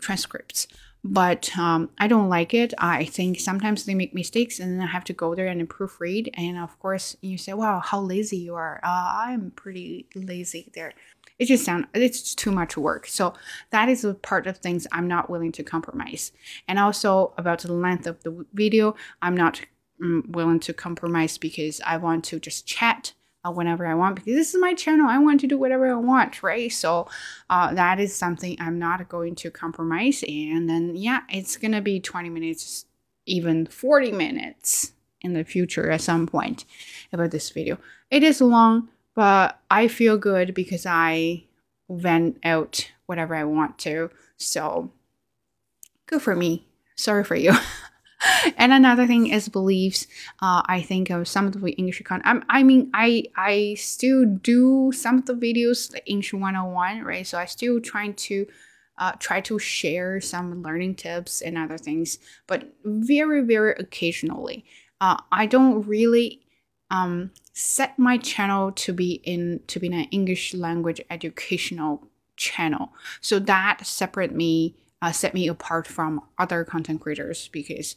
transcripts 0.00 0.66
but 1.02 1.56
um, 1.56 1.90
I 1.98 2.08
don't 2.08 2.28
like 2.28 2.52
it. 2.52 2.74
I 2.78 3.04
think 3.04 3.40
sometimes 3.40 3.84
they 3.84 3.94
make 3.94 4.14
mistakes 4.14 4.58
and 4.58 4.72
then 4.72 4.86
I 4.86 4.90
have 4.90 5.04
to 5.04 5.12
go 5.12 5.34
there 5.34 5.46
and 5.46 5.68
proofread. 5.68 6.28
And 6.34 6.58
of 6.58 6.78
course, 6.78 7.16
you 7.20 7.38
say, 7.38 7.52
wow, 7.54 7.80
how 7.80 8.00
lazy 8.00 8.36
you 8.36 8.54
are. 8.54 8.80
Uh, 8.82 9.12
I'm 9.26 9.50
pretty 9.52 10.06
lazy 10.14 10.70
there. 10.74 10.92
It 11.38 11.46
just 11.46 11.64
sounds, 11.64 11.86
it's 11.94 12.34
too 12.34 12.50
much 12.50 12.76
work. 12.76 13.06
So 13.06 13.32
that 13.70 13.88
is 13.88 14.04
a 14.04 14.12
part 14.12 14.46
of 14.46 14.58
things 14.58 14.86
I'm 14.92 15.08
not 15.08 15.30
willing 15.30 15.52
to 15.52 15.62
compromise. 15.62 16.32
And 16.68 16.78
also 16.78 17.32
about 17.38 17.60
the 17.60 17.72
length 17.72 18.06
of 18.06 18.22
the 18.22 18.44
video, 18.52 18.94
I'm 19.22 19.36
not 19.36 19.62
um, 20.02 20.26
willing 20.28 20.60
to 20.60 20.74
compromise 20.74 21.38
because 21.38 21.80
I 21.86 21.96
want 21.96 22.24
to 22.26 22.38
just 22.38 22.66
chat 22.66 23.14
uh, 23.44 23.50
whenever 23.50 23.86
I 23.86 23.94
want 23.94 24.16
because 24.16 24.34
this 24.34 24.54
is 24.54 24.60
my 24.60 24.74
channel. 24.74 25.08
I 25.08 25.18
want 25.18 25.40
to 25.40 25.46
do 25.46 25.58
whatever 25.58 25.90
I 25.90 25.94
want, 25.94 26.42
right? 26.42 26.70
So 26.72 27.08
uh, 27.48 27.74
that 27.74 28.00
is 28.00 28.14
something 28.14 28.56
I'm 28.60 28.78
not 28.78 29.08
going 29.08 29.34
to 29.36 29.50
compromise. 29.50 30.22
And 30.26 30.68
then, 30.68 30.96
yeah, 30.96 31.20
it's 31.28 31.56
going 31.56 31.72
to 31.72 31.80
be 31.80 32.00
20 32.00 32.28
minutes, 32.28 32.86
even 33.26 33.66
40 33.66 34.12
minutes 34.12 34.92
in 35.20 35.34
the 35.34 35.44
future 35.44 35.90
at 35.90 36.00
some 36.00 36.26
point 36.26 36.64
about 37.12 37.30
this 37.30 37.50
video. 37.50 37.78
It 38.10 38.22
is 38.22 38.40
long, 38.40 38.88
but 39.14 39.60
I 39.70 39.88
feel 39.88 40.18
good 40.18 40.54
because 40.54 40.86
I 40.86 41.44
vent 41.88 42.38
out 42.44 42.90
whatever 43.06 43.34
I 43.34 43.44
want 43.44 43.78
to. 43.78 44.10
So 44.36 44.90
good 46.06 46.22
for 46.22 46.36
me. 46.36 46.66
Sorry 46.96 47.24
for 47.24 47.36
you. 47.36 47.52
and 48.56 48.72
another 48.72 49.06
thing 49.06 49.28
is 49.28 49.48
beliefs. 49.48 50.06
Uh, 50.40 50.62
I 50.66 50.82
think 50.82 51.10
of 51.10 51.28
some 51.28 51.46
of 51.46 51.60
the 51.60 51.70
English 51.72 52.02
content. 52.02 52.44
I, 52.48 52.60
I 52.60 52.62
mean, 52.62 52.90
I 52.94 53.24
I 53.36 53.74
still 53.74 54.24
do 54.24 54.92
some 54.92 55.18
of 55.18 55.26
the 55.26 55.34
videos 55.34 55.92
like 55.92 56.02
English 56.06 56.32
101, 56.32 57.02
right? 57.02 57.26
So 57.26 57.38
I 57.38 57.46
still 57.46 57.80
trying 57.80 58.14
to 58.14 58.46
uh, 58.98 59.12
try 59.18 59.40
to 59.40 59.58
share 59.58 60.20
some 60.20 60.62
learning 60.62 60.96
tips 60.96 61.40
and 61.40 61.56
other 61.56 61.78
things, 61.78 62.18
but 62.46 62.72
very 62.84 63.40
very 63.42 63.74
occasionally. 63.78 64.64
Uh, 65.00 65.16
I 65.32 65.46
don't 65.46 65.86
really 65.86 66.42
um, 66.90 67.30
set 67.54 67.98
my 67.98 68.18
channel 68.18 68.72
to 68.72 68.92
be 68.92 69.20
in 69.24 69.60
to 69.68 69.80
be 69.80 69.86
an 69.86 70.04
English 70.10 70.54
language 70.54 71.00
educational 71.10 72.06
channel. 72.36 72.92
So 73.20 73.38
that 73.38 73.86
separate 73.86 74.34
me 74.34 74.74
uh, 75.02 75.12
set 75.12 75.34
me 75.34 75.48
apart 75.48 75.86
from 75.86 76.20
other 76.38 76.64
content 76.64 77.00
creators 77.00 77.48
because 77.48 77.96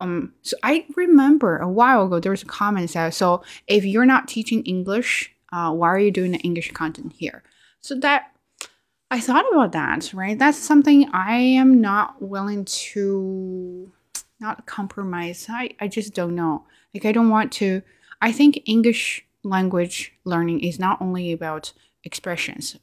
um 0.00 0.32
so 0.42 0.56
I 0.62 0.86
remember 0.96 1.58
a 1.58 1.68
while 1.68 2.06
ago 2.06 2.18
there 2.18 2.32
was 2.32 2.42
a 2.42 2.46
comment 2.46 2.92
that 2.92 3.14
so 3.14 3.42
if 3.66 3.84
you're 3.84 4.06
not 4.06 4.28
teaching 4.28 4.62
English, 4.64 5.34
uh, 5.52 5.72
why 5.72 5.88
are 5.88 5.98
you 5.98 6.10
doing 6.10 6.32
the 6.32 6.38
English 6.38 6.72
content 6.72 7.12
here? 7.16 7.42
So 7.80 7.94
that 8.00 8.32
I 9.10 9.20
thought 9.20 9.44
about 9.52 9.72
that, 9.72 10.12
right? 10.14 10.38
That's 10.38 10.56
something 10.56 11.08
I 11.12 11.34
am 11.34 11.80
not 11.80 12.22
willing 12.22 12.64
to 12.64 13.92
not 14.40 14.66
compromise. 14.66 15.46
I, 15.48 15.70
I 15.78 15.86
just 15.86 16.14
don't 16.14 16.34
know. 16.34 16.64
Like 16.94 17.04
I 17.04 17.12
don't 17.12 17.30
want 17.30 17.52
to 17.52 17.82
I 18.20 18.32
think 18.32 18.62
English 18.66 19.24
language 19.44 20.12
learning 20.24 20.60
is 20.60 20.78
not 20.78 21.00
only 21.00 21.32
about 21.32 21.72
expressions. 22.04 22.78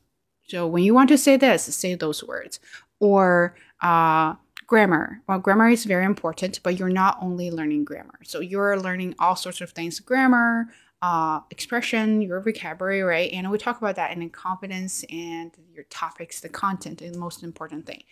So 0.48 0.66
when 0.66 0.84
you 0.84 0.94
want 0.94 1.10
to 1.10 1.18
say 1.18 1.38
this, 1.38 1.63
say 1.63 1.96
those 1.96 2.24
words 2.24 2.60
or 3.00 3.56
uh, 3.82 4.36
grammar. 4.68 5.22
Well, 5.27 5.39
grammar 5.39 5.70
is 5.70 5.86
very 5.86 6.06
important, 6.06 6.60
but 6.63 6.77
you're 6.77 6.89
not 6.89 7.18
only 7.22 7.50
learning 7.51 7.86
grammar. 7.86 8.20
So 8.24 8.39
you're 8.39 8.79
learning 8.79 9.15
all 9.20 9.36
sorts 9.36 9.62
of 9.62 9.72
things 9.72 10.00
grammar, 10.00 10.68
uh, 11.01 11.39
expression, 11.50 12.22
your 12.22 12.39
vocabulary, 12.41 13.01
right? 13.01 13.32
And 13.32 13.50
we 13.50 13.58
talk 13.58 13.77
about 13.77 13.96
that 13.96 14.15
in 14.15 14.29
confidence 14.29 15.03
and 15.10 15.51
your 15.74 15.86
topics, 15.86 16.41
the 16.41 16.50
content 16.50 17.01
is 17.01 17.13
the 17.13 17.20
most 17.20 17.44
important 17.44 17.86
thing. 17.86 18.03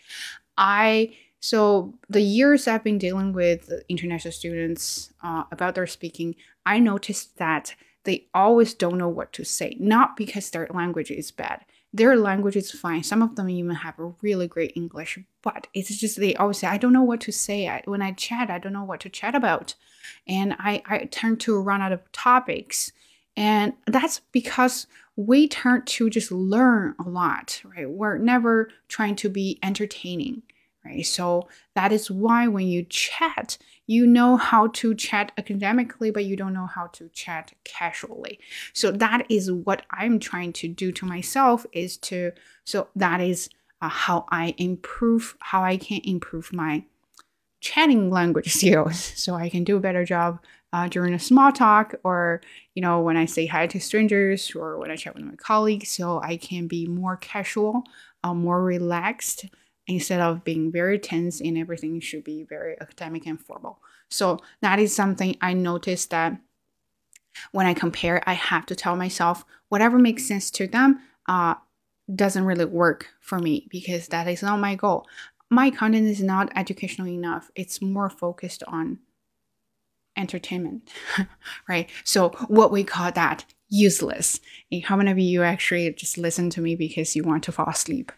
I 0.57 1.15
so 1.39 1.93
the 2.09 2.21
years 2.21 2.67
I've 2.67 2.83
been 2.83 2.97
dealing 2.97 3.31
with 3.31 3.71
international 3.89 4.31
students 4.31 5.13
uh, 5.21 5.43
about 5.51 5.75
their 5.75 5.85
speaking, 5.85 6.35
I 6.65 6.79
noticed 6.79 7.37
that 7.37 7.75
they 8.05 8.27
always 8.33 8.73
don't 8.73 8.97
know 8.97 9.09
what 9.09 9.33
to 9.33 9.43
say, 9.43 9.75
not 9.79 10.17
because 10.17 10.49
their 10.49 10.67
language 10.73 11.11
is 11.11 11.29
bad. 11.29 11.65
Their 11.97 12.15
language 12.15 12.55
is 12.55 12.71
fine. 12.71 13.03
Some 13.03 13.21
of 13.21 13.35
them 13.35 13.49
even 13.49 13.75
have 13.75 13.97
a 13.99 14.13
really 14.21 14.47
great 14.47 14.73
English, 14.75 15.19
but 15.41 15.67
it's 15.73 15.97
just 15.97 16.19
they 16.19 16.35
always 16.35 16.59
say, 16.59 16.67
I 16.67 16.77
don't 16.77 16.93
know 16.93 17.03
what 17.03 17.21
to 17.21 17.31
say. 17.31 17.67
I, 17.67 17.81
when 17.85 18.01
I 18.01 18.11
chat, 18.11 18.49
I 18.49 18.59
don't 18.59 18.73
know 18.73 18.83
what 18.83 18.99
to 19.01 19.09
chat 19.09 19.35
about. 19.35 19.75
And 20.27 20.55
I, 20.59 20.81
I 20.85 21.05
tend 21.05 21.39
to 21.41 21.59
run 21.59 21.81
out 21.81 21.91
of 21.91 22.11
topics. 22.11 22.91
And 23.35 23.73
that's 23.85 24.21
because 24.31 24.87
we 25.15 25.47
tend 25.47 25.87
to 25.87 26.09
just 26.09 26.31
learn 26.31 26.95
a 27.03 27.09
lot, 27.09 27.61
right? 27.63 27.89
We're 27.89 28.17
never 28.17 28.69
trying 28.87 29.15
to 29.17 29.29
be 29.29 29.59
entertaining 29.63 30.43
right? 30.87 31.05
So 31.05 31.47
that 31.75 31.91
is 31.91 32.09
why 32.09 32.47
when 32.47 32.67
you 32.67 32.83
chat, 32.83 33.57
you 33.87 34.05
know 34.05 34.35
how 34.35 34.67
to 34.67 34.93
chat 34.93 35.31
academically, 35.37 36.11
but 36.11 36.25
you 36.25 36.35
don't 36.35 36.53
know 36.53 36.67
how 36.67 36.87
to 36.87 37.09
chat 37.09 37.53
casually. 37.63 38.39
So 38.73 38.91
that 38.91 39.25
is 39.29 39.51
what 39.51 39.83
I'm 39.89 40.19
trying 40.19 40.53
to 40.53 40.67
do 40.67 40.91
to 40.91 41.05
myself 41.05 41.65
is 41.71 41.97
to, 41.97 42.33
so 42.65 42.89
that 42.95 43.21
is 43.21 43.49
uh, 43.81 43.87
how 43.87 44.25
I 44.29 44.53
improve, 44.57 45.37
how 45.39 45.63
I 45.63 45.77
can 45.77 46.01
improve 46.03 46.51
my 46.51 46.83
chatting 47.61 48.09
language 48.09 48.53
skills 48.53 48.99
so 49.15 49.35
I 49.35 49.49
can 49.49 49.63
do 49.63 49.77
a 49.77 49.81
better 49.81 50.03
job 50.03 50.39
uh, 50.73 50.89
during 50.89 51.13
a 51.13 51.19
small 51.19 51.53
talk 51.53 51.95
or, 52.03 52.41
you 52.75 52.81
know, 52.81 52.99
when 52.99 53.15
I 53.15 53.23
say 53.23 53.45
hi 53.45 53.67
to 53.67 53.79
strangers 53.79 54.53
or 54.53 54.77
when 54.77 54.91
I 54.91 54.97
chat 54.97 55.15
with 55.15 55.23
my 55.23 55.35
colleagues 55.35 55.89
so 55.89 56.21
I 56.21 56.35
can 56.35 56.67
be 56.67 56.87
more 56.87 57.15
casual, 57.15 57.83
uh, 58.23 58.33
more 58.33 58.61
relaxed 58.61 59.45
instead 59.87 60.19
of 60.19 60.43
being 60.43 60.71
very 60.71 60.99
tense 60.99 61.39
and 61.39 61.57
everything 61.57 61.99
should 61.99 62.23
be 62.23 62.43
very 62.43 62.79
academic 62.81 63.25
and 63.25 63.39
formal. 63.39 63.79
So 64.09 64.39
that 64.61 64.79
is 64.79 64.95
something 64.95 65.37
I 65.41 65.53
noticed 65.53 66.09
that 66.09 66.39
when 67.51 67.65
I 67.65 67.73
compare, 67.73 68.21
I 68.27 68.33
have 68.33 68.65
to 68.67 68.75
tell 68.75 68.95
myself 68.95 69.45
whatever 69.69 69.97
makes 69.97 70.25
sense 70.25 70.51
to 70.51 70.67
them 70.67 70.99
uh, 71.27 71.55
doesn't 72.13 72.45
really 72.45 72.65
work 72.65 73.07
for 73.21 73.39
me 73.39 73.67
because 73.69 74.07
that 74.07 74.27
is 74.27 74.41
not 74.41 74.59
my 74.59 74.75
goal. 74.75 75.07
My 75.49 75.69
content 75.69 76.07
is 76.07 76.21
not 76.21 76.51
educational 76.55 77.07
enough. 77.07 77.51
It's 77.55 77.81
more 77.81 78.09
focused 78.09 78.63
on 78.67 78.99
entertainment, 80.17 80.91
right? 81.69 81.89
So 82.03 82.29
what 82.47 82.71
we 82.71 82.83
call 82.83 83.11
that 83.11 83.45
useless. 83.69 84.41
And 84.71 84.83
how 84.83 84.95
many 84.95 85.11
of 85.11 85.19
you 85.19 85.43
actually 85.43 85.93
just 85.93 86.17
listen 86.17 86.49
to 86.51 86.61
me 86.61 86.75
because 86.75 87.15
you 87.15 87.23
want 87.23 87.43
to 87.43 87.51
fall 87.51 87.69
asleep? 87.69 88.11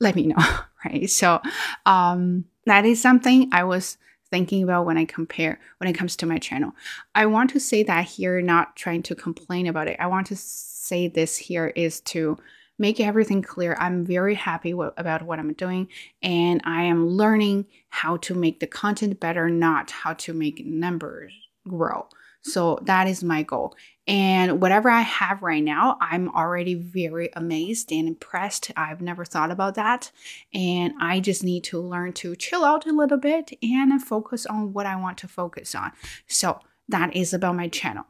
let 0.00 0.14
me 0.14 0.26
know, 0.26 0.36
right? 0.84 1.08
So 1.10 1.40
um, 1.86 2.44
that 2.66 2.84
is 2.84 3.00
something 3.00 3.48
I 3.52 3.64
was 3.64 3.96
thinking 4.30 4.62
about 4.62 4.86
when 4.86 4.98
I 4.98 5.04
compare 5.04 5.60
when 5.78 5.88
it 5.88 5.96
comes 5.96 6.16
to 6.16 6.26
my 6.26 6.38
channel. 6.38 6.72
I 7.14 7.26
want 7.26 7.50
to 7.50 7.60
say 7.60 7.82
that 7.84 8.06
here, 8.06 8.40
not 8.40 8.74
trying 8.74 9.02
to 9.04 9.14
complain 9.14 9.66
about 9.66 9.88
it. 9.88 9.96
I 10.00 10.06
want 10.06 10.26
to 10.28 10.36
say 10.36 11.08
this 11.08 11.36
here 11.36 11.68
is 11.68 12.00
to 12.00 12.38
make 12.78 12.98
everything 12.98 13.42
clear. 13.42 13.76
I'm 13.78 14.04
very 14.04 14.34
happy 14.34 14.72
w- 14.72 14.90
about 14.96 15.22
what 15.22 15.38
I'm 15.38 15.52
doing, 15.52 15.88
and 16.22 16.60
I 16.64 16.82
am 16.82 17.06
learning 17.08 17.66
how 17.90 18.16
to 18.18 18.34
make 18.34 18.58
the 18.58 18.66
content 18.66 19.20
better, 19.20 19.48
not 19.48 19.90
how 19.90 20.14
to 20.14 20.32
make 20.32 20.66
numbers 20.66 21.32
grow. 21.68 22.08
So 22.42 22.78
that 22.82 23.06
is 23.06 23.24
my 23.24 23.42
goal. 23.42 23.74
And 24.06 24.60
whatever 24.60 24.90
I 24.90 25.00
have 25.00 25.42
right 25.42 25.62
now, 25.62 25.96
I'm 26.00 26.28
already 26.28 26.74
very 26.74 27.30
amazed 27.34 27.90
and 27.90 28.06
impressed. 28.06 28.70
I've 28.76 29.00
never 29.00 29.24
thought 29.24 29.50
about 29.50 29.76
that. 29.76 30.10
And 30.52 30.92
I 31.00 31.20
just 31.20 31.42
need 31.42 31.64
to 31.64 31.80
learn 31.80 32.12
to 32.14 32.36
chill 32.36 32.64
out 32.64 32.86
a 32.86 32.92
little 32.92 33.16
bit 33.16 33.52
and 33.62 34.02
focus 34.02 34.44
on 34.44 34.72
what 34.74 34.84
I 34.84 34.96
want 34.96 35.16
to 35.18 35.28
focus 35.28 35.74
on. 35.74 35.92
So 36.26 36.60
that 36.88 37.16
is 37.16 37.32
about 37.32 37.56
my 37.56 37.68
channel. 37.68 38.04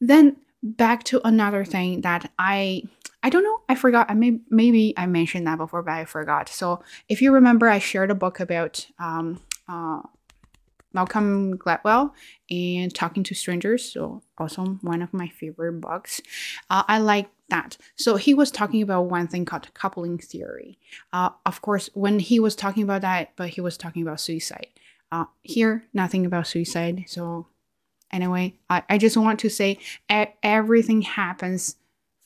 Then 0.00 0.36
back 0.62 1.04
to 1.04 1.26
another 1.26 1.64
thing 1.64 2.00
that 2.02 2.30
I 2.38 2.82
I 3.22 3.28
don't 3.28 3.44
know, 3.44 3.60
I 3.68 3.74
forgot. 3.74 4.10
I 4.10 4.14
may 4.14 4.40
maybe 4.48 4.94
I 4.96 5.06
mentioned 5.06 5.46
that 5.46 5.58
before, 5.58 5.82
but 5.82 5.92
I 5.92 6.04
forgot. 6.06 6.48
So 6.48 6.82
if 7.08 7.20
you 7.20 7.32
remember, 7.32 7.68
I 7.68 7.78
shared 7.78 8.10
a 8.10 8.14
book 8.14 8.40
about 8.40 8.86
um 8.98 9.40
uh 9.68 10.00
Malcolm 10.92 11.56
Gladwell 11.56 12.12
and 12.50 12.94
Talking 12.94 13.22
to 13.24 13.34
Strangers. 13.34 13.92
So, 13.92 14.22
also 14.38 14.78
one 14.82 15.02
of 15.02 15.12
my 15.12 15.28
favorite 15.28 15.80
books. 15.80 16.20
Uh, 16.68 16.82
I 16.88 16.98
like 16.98 17.28
that. 17.48 17.76
So, 17.96 18.16
he 18.16 18.34
was 18.34 18.50
talking 18.50 18.82
about 18.82 19.02
one 19.02 19.28
thing 19.28 19.44
called 19.44 19.72
coupling 19.74 20.18
theory. 20.18 20.78
Uh, 21.12 21.30
of 21.46 21.62
course, 21.62 21.90
when 21.94 22.18
he 22.18 22.40
was 22.40 22.56
talking 22.56 22.82
about 22.82 23.02
that, 23.02 23.32
but 23.36 23.50
he 23.50 23.60
was 23.60 23.76
talking 23.76 24.02
about 24.02 24.20
suicide. 24.20 24.68
Uh, 25.12 25.24
here, 25.42 25.84
nothing 25.92 26.24
about 26.24 26.46
suicide. 26.46 27.04
So, 27.08 27.46
anyway, 28.12 28.54
I, 28.68 28.82
I 28.88 28.98
just 28.98 29.16
want 29.16 29.40
to 29.40 29.48
say 29.48 29.78
everything 30.42 31.02
happens 31.02 31.76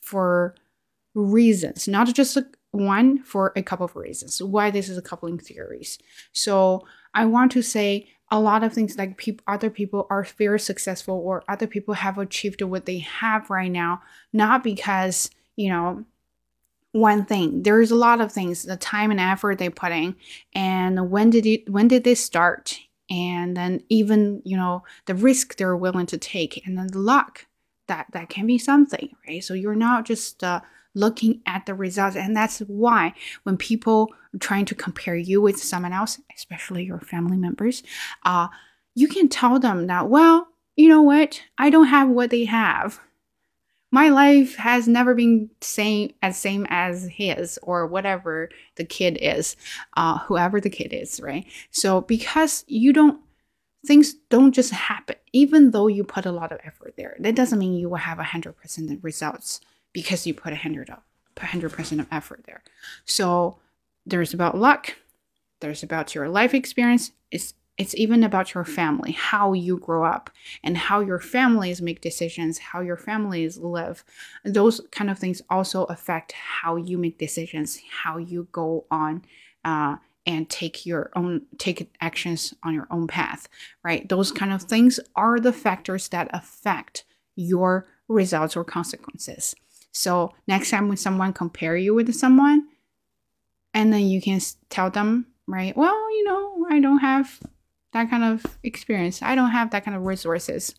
for 0.00 0.54
reasons, 1.14 1.88
not 1.88 2.12
just 2.14 2.36
a, 2.36 2.46
one, 2.72 3.22
for 3.22 3.52
a 3.56 3.62
couple 3.62 3.86
of 3.86 3.96
reasons. 3.96 4.42
Why 4.42 4.70
this 4.70 4.88
is 4.88 4.98
a 4.98 5.02
coupling 5.02 5.38
theories. 5.38 5.98
So, 6.32 6.86
I 7.14 7.24
want 7.26 7.52
to 7.52 7.62
say 7.62 8.08
a 8.30 8.40
lot 8.40 8.64
of 8.64 8.72
things 8.72 8.96
like 8.96 9.16
people 9.16 9.44
other 9.46 9.70
people 9.70 10.06
are 10.10 10.24
very 10.38 10.58
successful 10.58 11.14
or 11.14 11.44
other 11.48 11.66
people 11.66 11.94
have 11.94 12.18
achieved 12.18 12.62
what 12.62 12.86
they 12.86 12.98
have 12.98 13.50
right 13.50 13.70
now 13.70 14.00
not 14.32 14.64
because 14.64 15.30
you 15.56 15.68
know 15.68 16.04
one 16.94 17.24
thing. 17.24 17.64
There's 17.64 17.90
a 17.90 17.96
lot 17.96 18.20
of 18.20 18.30
things 18.30 18.62
the 18.62 18.76
time 18.76 19.10
and 19.10 19.18
effort 19.18 19.58
they 19.58 19.68
put 19.68 19.90
in 19.90 20.14
and 20.54 21.10
when 21.10 21.28
did 21.28 21.44
it 21.44 21.68
when 21.68 21.88
did 21.88 22.04
they 22.04 22.14
start? 22.14 22.78
And 23.10 23.56
then 23.56 23.82
even 23.88 24.40
you 24.44 24.56
know 24.56 24.84
the 25.06 25.16
risk 25.16 25.56
they're 25.56 25.76
willing 25.76 26.06
to 26.06 26.18
take 26.18 26.64
and 26.64 26.78
then 26.78 26.86
the 26.86 27.00
luck 27.00 27.46
that 27.88 28.06
that 28.12 28.28
can 28.28 28.46
be 28.46 28.58
something 28.58 29.10
right? 29.26 29.42
So 29.42 29.54
you're 29.54 29.74
not 29.74 30.06
just 30.06 30.44
uh, 30.44 30.60
looking 30.94 31.42
at 31.46 31.66
the 31.66 31.74
results. 31.74 32.16
And 32.16 32.36
that's 32.36 32.60
why 32.60 33.14
when 33.42 33.56
people 33.56 34.12
are 34.34 34.38
trying 34.38 34.64
to 34.66 34.74
compare 34.74 35.16
you 35.16 35.40
with 35.40 35.62
someone 35.62 35.92
else, 35.92 36.20
especially 36.34 36.84
your 36.84 37.00
family 37.00 37.36
members, 37.36 37.82
uh, 38.24 38.48
you 38.94 39.08
can 39.08 39.28
tell 39.28 39.58
them 39.58 39.86
that, 39.88 40.08
well, 40.08 40.48
you 40.76 40.88
know 40.88 41.02
what? 41.02 41.40
I 41.58 41.70
don't 41.70 41.86
have 41.86 42.08
what 42.08 42.30
they 42.30 42.44
have. 42.44 43.00
My 43.90 44.08
life 44.08 44.56
has 44.56 44.88
never 44.88 45.14
been 45.14 45.50
same 45.60 46.14
as 46.20 46.36
same 46.36 46.66
as 46.68 47.04
his 47.04 47.60
or 47.62 47.86
whatever 47.86 48.48
the 48.74 48.84
kid 48.84 49.18
is, 49.20 49.56
uh, 49.96 50.18
whoever 50.18 50.60
the 50.60 50.70
kid 50.70 50.92
is, 50.92 51.20
right? 51.20 51.46
So 51.70 52.00
because 52.00 52.64
you 52.66 52.92
don't 52.92 53.20
things 53.86 54.14
don't 54.30 54.52
just 54.52 54.72
happen 54.72 55.16
even 55.32 55.70
though 55.70 55.88
you 55.88 56.02
put 56.02 56.24
a 56.24 56.32
lot 56.32 56.50
of 56.50 56.58
effort 56.64 56.94
there 56.96 57.16
that 57.20 57.34
doesn't 57.34 57.58
mean 57.58 57.74
you 57.74 57.88
will 57.88 57.96
have 57.96 58.16
100% 58.16 58.98
results 59.02 59.60
because 59.94 60.26
you 60.26 60.34
put 60.34 60.52
a 60.52 60.56
hundred 60.56 60.90
up, 60.90 61.04
hundred 61.38 61.72
percent 61.72 62.02
of 62.02 62.06
effort 62.10 62.42
there. 62.44 62.62
So 63.06 63.56
there's 64.04 64.34
about 64.34 64.58
luck. 64.58 64.96
There's 65.60 65.82
about 65.82 66.14
your 66.14 66.28
life 66.28 66.52
experience. 66.52 67.12
It's 67.30 67.54
it's 67.76 67.94
even 67.96 68.22
about 68.22 68.54
your 68.54 68.64
family, 68.64 69.12
how 69.12 69.52
you 69.52 69.78
grow 69.78 70.04
up, 70.04 70.30
and 70.62 70.76
how 70.76 71.00
your 71.00 71.18
families 71.18 71.82
make 71.82 72.00
decisions, 72.00 72.58
how 72.58 72.80
your 72.80 72.96
families 72.96 73.58
live. 73.58 74.04
Those 74.44 74.80
kind 74.92 75.10
of 75.10 75.18
things 75.18 75.42
also 75.50 75.84
affect 75.84 76.32
how 76.32 76.76
you 76.76 76.98
make 76.98 77.18
decisions, 77.18 77.80
how 78.02 78.18
you 78.18 78.46
go 78.52 78.84
on 78.92 79.24
uh, 79.64 79.96
and 80.24 80.48
take 80.48 80.86
your 80.86 81.10
own 81.16 81.42
take 81.58 81.92
actions 82.00 82.54
on 82.62 82.74
your 82.74 82.86
own 82.90 83.06
path. 83.08 83.48
Right? 83.82 84.08
Those 84.08 84.30
kind 84.30 84.52
of 84.52 84.62
things 84.62 85.00
are 85.16 85.40
the 85.40 85.52
factors 85.52 86.08
that 86.08 86.28
affect 86.32 87.04
your 87.34 87.86
results 88.06 88.56
or 88.56 88.64
consequences. 88.64 89.54
So 89.94 90.34
next 90.46 90.70
time 90.70 90.88
when 90.88 90.96
someone 90.96 91.32
compare 91.32 91.76
you 91.76 91.94
with 91.94 92.12
someone, 92.14 92.66
and 93.72 93.92
then 93.92 94.06
you 94.06 94.20
can 94.20 94.40
tell 94.68 94.90
them, 94.90 95.26
right? 95.46 95.76
Well, 95.76 95.94
you 96.16 96.24
know, 96.24 96.66
I 96.68 96.80
don't 96.80 96.98
have 96.98 97.40
that 97.92 98.10
kind 98.10 98.24
of 98.24 98.44
experience. 98.62 99.22
I 99.22 99.34
don't 99.34 99.52
have 99.52 99.70
that 99.70 99.84
kind 99.84 99.96
of 99.96 100.04
resources. 100.04 100.74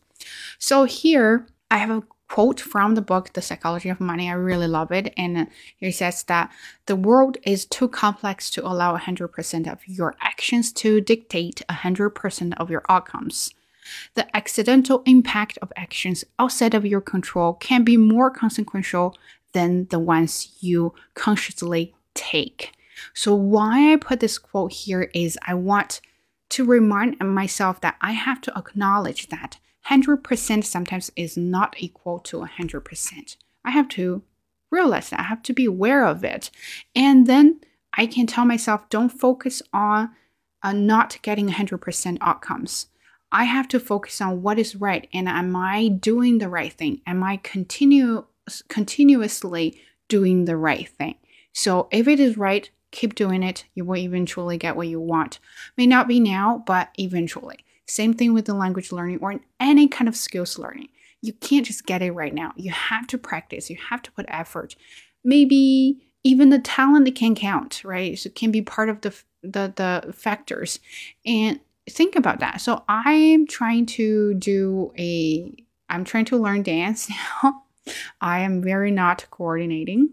So 0.60 0.84
here 0.84 1.48
I 1.72 1.78
have 1.78 1.90
a 1.90 2.04
quote 2.28 2.60
from 2.60 2.96
the 2.96 3.02
book 3.02 3.32
The 3.34 3.42
Psychology 3.42 3.88
of 3.90 4.02
Money. 4.02 4.30
I 4.30 4.34
really 4.34 4.68
love 4.68 4.92
it. 4.92 5.14
And 5.16 5.38
uh, 5.38 5.46
here 5.78 5.92
says 5.92 6.24
that 6.24 6.52
the 6.86 6.96
world 6.96 7.38
is 7.44 7.66
too 7.66 7.88
complex 7.88 8.50
to 8.52 8.66
allow 8.66 8.98
100% 8.98 9.72
of 9.72 9.88
your 9.88 10.16
actions 10.20 10.74
to 10.74 11.00
dictate 11.00 11.62
100% 11.70 12.54
of 12.58 12.70
your 12.70 12.84
outcomes. 12.90 13.54
The 14.16 14.36
accidental 14.36 15.04
impact 15.06 15.58
of 15.62 15.72
actions 15.76 16.24
outside 16.40 16.74
of 16.74 16.86
your 16.86 17.02
control 17.02 17.54
can 17.54 17.84
be 17.84 17.98
more 17.98 18.30
consequential 18.32 19.16
than 19.54 19.88
the 19.88 20.00
ones 20.00 20.56
you 20.60 20.94
consciously 21.14 21.94
take. 22.14 22.72
So, 23.14 23.36
why 23.36 23.94
I 23.94 23.98
put 23.98 24.20
this 24.20 24.38
quote 24.38 24.72
here 24.72 25.10
is 25.14 25.38
I 25.46 25.54
want 25.54 26.02
to 26.50 26.66
remind 26.66 27.20
myself 27.20 27.82
that 27.82 27.98
I 28.02 28.14
have 28.14 28.42
to 28.42 28.58
acknowledge 28.58 29.28
that 29.30 29.58
100% 29.90 30.64
sometimes 30.64 31.12
is 31.16 31.38
not 31.38 31.76
equal 31.78 32.20
to 32.20 32.40
100%. 32.40 33.36
I 33.64 33.72
have 33.72 33.90
to 33.90 34.24
realize 34.72 35.10
that 35.10 35.20
I 35.20 35.24
have 35.24 35.44
to 35.44 35.54
be 35.54 35.66
aware 35.66 36.06
of 36.06 36.24
it. 36.24 36.52
And 36.96 37.28
then 37.28 37.62
I 37.94 38.06
can 38.06 38.28
tell 38.28 38.46
myself 38.46 38.90
don't 38.90 39.10
focus 39.10 39.62
on 39.74 40.12
uh, 40.64 40.72
not 40.72 41.18
getting 41.22 41.50
100% 41.50 42.18
outcomes. 42.22 42.88
I 43.36 43.44
have 43.44 43.68
to 43.70 43.82
focus 43.82 44.22
on 44.22 44.42
what 44.42 44.58
is 44.58 44.78
right 44.78 45.10
and 45.14 45.28
am 45.28 45.58
I 45.58 45.90
doing 45.90 46.38
the 46.38 46.48
right 46.48 46.72
thing? 46.72 47.02
Am 47.06 47.22
I 47.22 47.36
continue 47.36 48.24
continuously 48.70 49.82
doing 50.08 50.46
the 50.46 50.56
right 50.56 50.88
thing? 50.88 51.16
So 51.52 51.90
if 51.92 52.08
it 52.08 52.22
is 52.22 52.38
right, 52.38 52.70
keep 52.92 53.14
doing 53.14 53.44
it. 53.44 53.66
You 53.74 53.84
will 53.84 53.98
eventually 53.98 54.58
get 54.58 54.78
what 54.78 54.88
you 54.88 55.02
want. 55.02 55.40
May 55.76 55.86
not 55.86 56.08
be 56.08 56.22
now, 56.22 56.64
but 56.66 56.92
eventually. 56.98 57.58
Same 57.86 58.14
thing 58.14 58.34
with 58.34 58.46
the 58.46 58.54
language 58.54 58.94
learning 58.94 59.20
or 59.22 59.42
any 59.60 59.90
kind 59.90 60.08
of 60.08 60.16
skills 60.16 60.58
learning. 60.58 60.88
You 61.22 61.34
can't 61.34 61.66
just 61.66 61.86
get 61.86 62.02
it 62.02 62.14
right 62.14 62.34
now. 62.34 62.54
You 62.56 62.72
have 62.72 63.06
to 63.08 63.18
practice. 63.18 63.70
You 63.70 63.78
have 63.90 64.02
to 64.04 64.14
put 64.14 64.26
effort. 64.30 64.78
Maybe 65.26 66.08
even 66.24 66.52
the 66.52 66.60
talent 66.60 67.14
can 67.16 67.36
count, 67.36 67.84
right? 67.84 68.18
So 68.18 68.28
it 68.28 68.36
can 68.36 68.52
be 68.52 68.62
part 68.62 68.88
of 68.88 69.02
the 69.02 69.14
the 69.44 69.74
the 69.76 70.14
factors. 70.14 70.80
And 71.26 71.60
think 71.90 72.16
about 72.16 72.40
that. 72.40 72.62
So 72.62 72.84
I'm 72.88 73.48
trying 73.48 73.86
to 73.88 74.34
do 74.36 74.92
a 74.98 75.54
I'm 75.90 76.04
trying 76.04 76.26
to 76.26 76.38
learn 76.38 76.64
dance 76.64 77.10
now. 77.44 77.64
I 78.20 78.40
am 78.40 78.64
very 78.64 78.90
not 78.92 79.26
coordinating. 79.30 80.10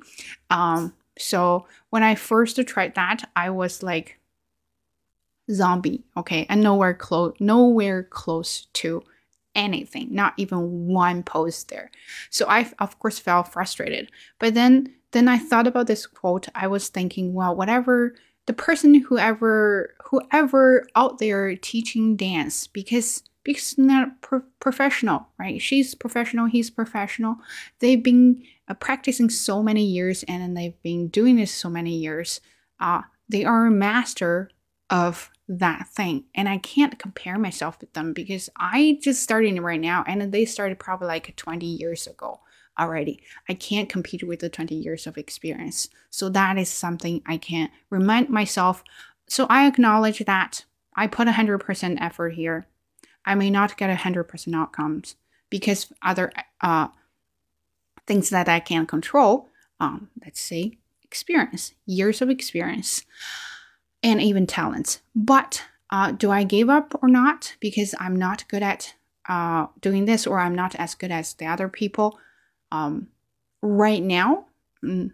Um, 0.50 0.92
so 1.18 1.66
when 1.90 2.02
I 2.02 2.14
first 2.14 2.60
tried 2.66 2.94
that, 2.96 3.28
I 3.34 3.50
was 3.50 3.82
like 3.82 4.18
zombie, 5.50 6.04
okay, 6.16 6.46
and 6.48 6.62
nowhere 6.62 6.94
close 6.94 7.34
nowhere 7.40 8.02
close 8.04 8.66
to 8.74 9.02
anything, 9.54 10.08
not 10.10 10.34
even 10.36 10.86
one 10.88 11.22
post 11.22 11.68
there. 11.68 11.90
So 12.30 12.46
I 12.48 12.70
of 12.78 12.98
course 12.98 13.18
felt 13.18 13.48
frustrated. 13.48 14.10
But 14.38 14.54
then 14.54 14.94
then 15.12 15.28
I 15.28 15.38
thought 15.38 15.66
about 15.66 15.86
this 15.86 16.06
quote. 16.06 16.48
I 16.54 16.66
was 16.66 16.88
thinking, 16.88 17.34
well, 17.34 17.54
whatever 17.54 18.14
the 18.46 18.52
person 18.52 18.94
whoever 18.94 19.94
whoever 20.04 20.86
out 20.94 21.18
there 21.18 21.56
teaching 21.56 22.16
dance 22.16 22.66
because 22.66 23.22
because 23.44 23.76
not 23.76 24.20
pro- 24.20 24.42
professional 24.60 25.26
right? 25.38 25.60
She's 25.60 25.94
professional 25.94 26.46
he's 26.46 26.70
professional. 26.70 27.36
They've 27.80 28.02
been 28.02 28.42
uh, 28.68 28.74
practicing 28.74 29.30
so 29.30 29.62
many 29.62 29.84
years 29.84 30.22
and 30.24 30.56
they've 30.56 30.80
been 30.82 31.08
doing 31.08 31.36
this 31.36 31.52
so 31.52 31.68
many 31.68 31.96
years 31.96 32.40
uh, 32.80 33.02
they 33.28 33.44
are 33.44 33.66
a 33.66 33.70
master 33.70 34.50
of 34.90 35.30
that 35.48 35.88
thing. 35.88 36.24
And 36.34 36.48
i 36.48 36.58
can't 36.58 36.98
compare 36.98 37.38
myself 37.38 37.78
with 37.80 37.92
them 37.92 38.12
because 38.12 38.48
i 38.56 38.98
just 39.02 39.22
started 39.22 39.60
right 39.60 39.80
now 39.80 40.04
and 40.06 40.32
they 40.32 40.44
started 40.44 40.78
probably 40.78 41.08
like 41.08 41.34
20 41.36 41.66
years 41.66 42.06
ago 42.06 42.40
already. 42.78 43.22
I 43.48 43.54
can't 43.54 43.88
compete 43.88 44.22
with 44.22 44.40
the 44.40 44.48
20 44.48 44.74
years 44.74 45.06
of 45.06 45.18
experience. 45.18 45.88
So 46.10 46.28
that 46.30 46.58
is 46.58 46.68
something 46.68 47.22
I 47.26 47.36
can 47.36 47.70
remind 47.90 48.28
myself. 48.28 48.82
So 49.28 49.46
I 49.48 49.66
acknowledge 49.66 50.20
that 50.20 50.64
I 50.94 51.06
put 51.06 51.28
100% 51.28 51.98
effort 52.00 52.30
here. 52.30 52.66
I 53.24 53.34
may 53.34 53.50
not 53.50 53.76
get 53.76 53.96
100% 53.96 54.54
outcomes 54.54 55.16
because 55.48 55.92
other 56.02 56.32
uh, 56.60 56.88
things 58.06 58.30
that 58.30 58.48
I 58.48 58.60
can't 58.60 58.88
control, 58.88 59.48
um, 59.80 60.10
let's 60.24 60.40
say 60.40 60.78
experience, 61.04 61.74
years 61.86 62.22
of 62.22 62.30
experience, 62.30 63.04
and 64.02 64.20
even 64.20 64.46
talents. 64.46 65.00
But 65.14 65.64
uh, 65.90 66.12
do 66.12 66.30
I 66.30 66.42
give 66.44 66.70
up 66.70 66.98
or 67.02 67.08
not 67.08 67.54
because 67.60 67.94
I'm 68.00 68.16
not 68.16 68.48
good 68.48 68.62
at 68.62 68.94
uh, 69.28 69.66
doing 69.80 70.06
this 70.06 70.26
or 70.26 70.40
I'm 70.40 70.54
not 70.54 70.74
as 70.76 70.94
good 70.94 71.10
as 71.10 71.34
the 71.34 71.46
other 71.46 71.68
people? 71.68 72.18
Um, 72.72 73.08
right 73.60 74.02
now, 74.02 74.46
mm, 74.82 75.12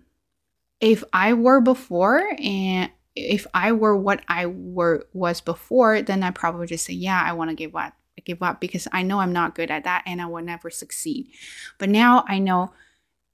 if 0.80 1.04
I 1.12 1.32
were 1.32 1.60
before 1.60 2.22
and 2.38 2.90
if 3.16 3.48
I 3.52 3.72
were 3.72 3.96
what 3.96 4.24
I 4.28 4.46
were 4.46 5.06
was 5.12 5.40
before, 5.40 6.00
then 6.00 6.22
I 6.22 6.30
probably 6.30 6.68
just 6.68 6.86
say, 6.86 6.94
yeah, 6.94 7.20
I 7.20 7.32
want 7.32 7.50
to 7.50 7.56
give 7.56 7.74
up, 7.74 7.94
give 8.24 8.42
up 8.42 8.60
because 8.60 8.86
I 8.92 9.02
know 9.02 9.18
I'm 9.18 9.32
not 9.32 9.56
good 9.56 9.72
at 9.72 9.84
that 9.84 10.04
and 10.06 10.22
I 10.22 10.26
will 10.26 10.42
never 10.42 10.70
succeed. 10.70 11.30
But 11.78 11.88
now 11.88 12.24
I 12.28 12.38
know 12.38 12.72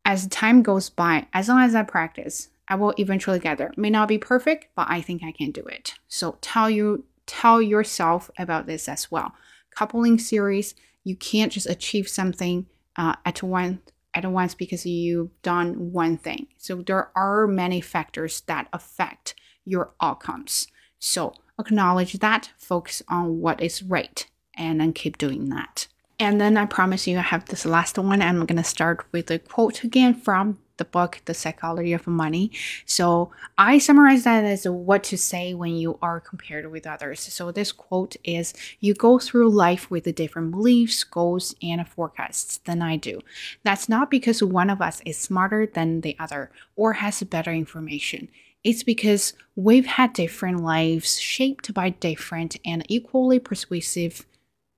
as 0.07 0.27
time 0.29 0.63
goes 0.63 0.89
by, 0.89 1.27
as 1.35 1.49
long 1.49 1.61
as 1.61 1.75
I 1.75 1.83
practice, 1.83 2.49
I 2.67 2.77
will 2.77 2.95
eventually 2.99 3.39
get 3.39 3.59
there. 3.59 3.73
May 3.77 3.91
not 3.91 4.09
be 4.09 4.17
perfect, 4.17 4.69
but 4.75 4.87
I 4.89 5.03
think 5.03 5.23
I 5.23 5.33
can 5.33 5.51
do 5.51 5.65
it. 5.67 5.95
So 6.09 6.39
tell 6.41 6.71
you 6.71 7.05
tell 7.27 7.61
yourself 7.61 8.31
about 8.39 8.67
this 8.67 8.89
as 8.89 9.11
well. 9.11 9.35
Coupling 9.71 10.19
series, 10.19 10.75
you 11.03 11.15
can't 11.15 11.53
just 11.53 11.69
achieve 11.69 12.09
something 12.09 12.67
uh, 12.97 13.17
at 13.27 13.43
one 13.43 13.81
at 14.15 14.31
once 14.31 14.55
because 14.55 14.87
you've 14.87 15.31
done 15.43 15.93
one 15.93 16.17
thing. 16.17 16.47
So 16.57 16.77
there 16.77 17.11
are 17.17 17.47
many 17.47 17.81
factors 17.81 18.43
that 18.43 18.69
affect 18.73 19.35
your 19.65 19.93
outcomes. 20.01 20.69
So 20.99 21.35
acknowledge 21.59 22.15
that, 22.15 22.51
focus 22.57 23.03
on 23.09 23.41
what 23.41 23.61
is 23.63 23.83
right, 23.83 24.27
and 24.57 24.81
then 24.81 24.93
keep 24.93 25.19
doing 25.19 25.49
that. 25.51 25.89
And 26.19 26.41
then 26.41 26.57
I 26.57 26.67
promise 26.67 27.07
you, 27.07 27.19
I 27.19 27.23
have 27.23 27.47
this 27.47 27.67
last 27.67 27.99
one. 27.99 28.23
I'm 28.23 28.47
going 28.47 28.57
to 28.57 28.65
start 28.65 29.05
with 29.13 29.31
a 29.31 29.39
quote 29.39 29.83
again 29.83 30.15
from 30.15 30.59
the 30.77 30.85
book, 30.85 31.21
The 31.25 31.35
Psychology 31.35 31.93
of 31.93 32.07
Money. 32.07 32.51
So 32.85 33.31
I 33.57 33.79
summarize 33.79 34.25
that 34.25 34.45
as 34.45 34.67
what 34.69 35.05
to 35.05 35.19
say 35.19 35.55
when 35.55 35.77
you 35.77 35.99
are 36.03 36.21
compared 36.21 36.71
with 36.71 36.87
others. 36.87 37.21
So 37.21 37.51
this 37.51 37.73
quote 37.73 38.17
is 38.25 38.55
You 38.81 38.95
go 38.95 39.19
through 39.19 39.51
life 39.51 39.91
with 39.91 40.13
different 40.15 40.51
beliefs, 40.51 41.05
goals, 41.05 41.55
and 41.63 41.87
forecasts 41.89 42.59
than 42.59 42.83
I 42.83 42.97
do. 42.97 43.21
That's 43.63 43.89
not 43.89 44.11
because 44.11 44.43
one 44.43 44.71
of 44.71 44.81
us 44.81 45.01
is 45.05 45.19
smarter 45.19 45.67
than 45.67 46.01
the 46.01 46.17
other 46.19 46.51
or 46.77 46.95
has 46.95 47.23
better 47.23 47.53
information. 47.53 48.29
It's 48.63 48.83
because 48.83 49.35
we've 49.57 49.87
had 49.87 50.15
different 50.15 50.61
lives 50.61 51.21
shaped 51.21 51.75
by 51.75 51.91
different 51.91 52.57
and 52.65 52.85
equally 52.89 53.39
persuasive 53.39 54.27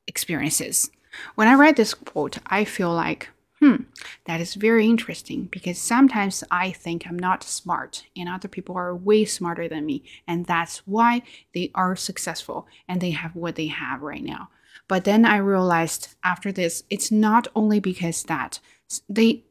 experiences. 0.09 0.90
When 1.37 1.48
I 1.48 1.54
read 1.54 1.76
this 1.76 1.94
quote, 1.94 2.38
I 2.46 2.64
feel 2.64 2.92
like 2.92 3.30
Hmm, 3.61 3.85
that 4.27 4.40
is 4.40 4.55
very 4.55 4.87
interesting 4.87 5.49
because 5.51 5.79
sometimes 5.79 6.45
I 6.51 6.73
think 6.73 7.07
I'm 7.07 7.19
not 7.19 7.42
smart 7.42 8.05
and 8.14 8.29
other 8.29 8.49
people 8.49 8.77
are 8.77 8.95
way 8.95 9.25
smarter 9.25 9.66
than 9.66 9.87
me. 9.87 10.03
And 10.29 10.45
that's 10.45 10.79
why 10.87 11.23
they 11.55 11.71
are 11.75 11.97
successful 11.97 12.66
and 12.87 13.01
they 13.01 13.12
have 13.12 13.35
what 13.35 13.57
they 13.57 13.69
have 13.69 14.03
right 14.03 14.23
now. 14.23 14.51
But 14.88 15.05
then 15.05 15.25
I 15.25 15.38
realized 15.38 16.14
after 16.23 16.53
this, 16.53 16.85
it's 16.90 17.11
not 17.11 17.49
only 17.55 17.81
because 17.81 18.25
that 18.25 18.61
they, 19.09 19.45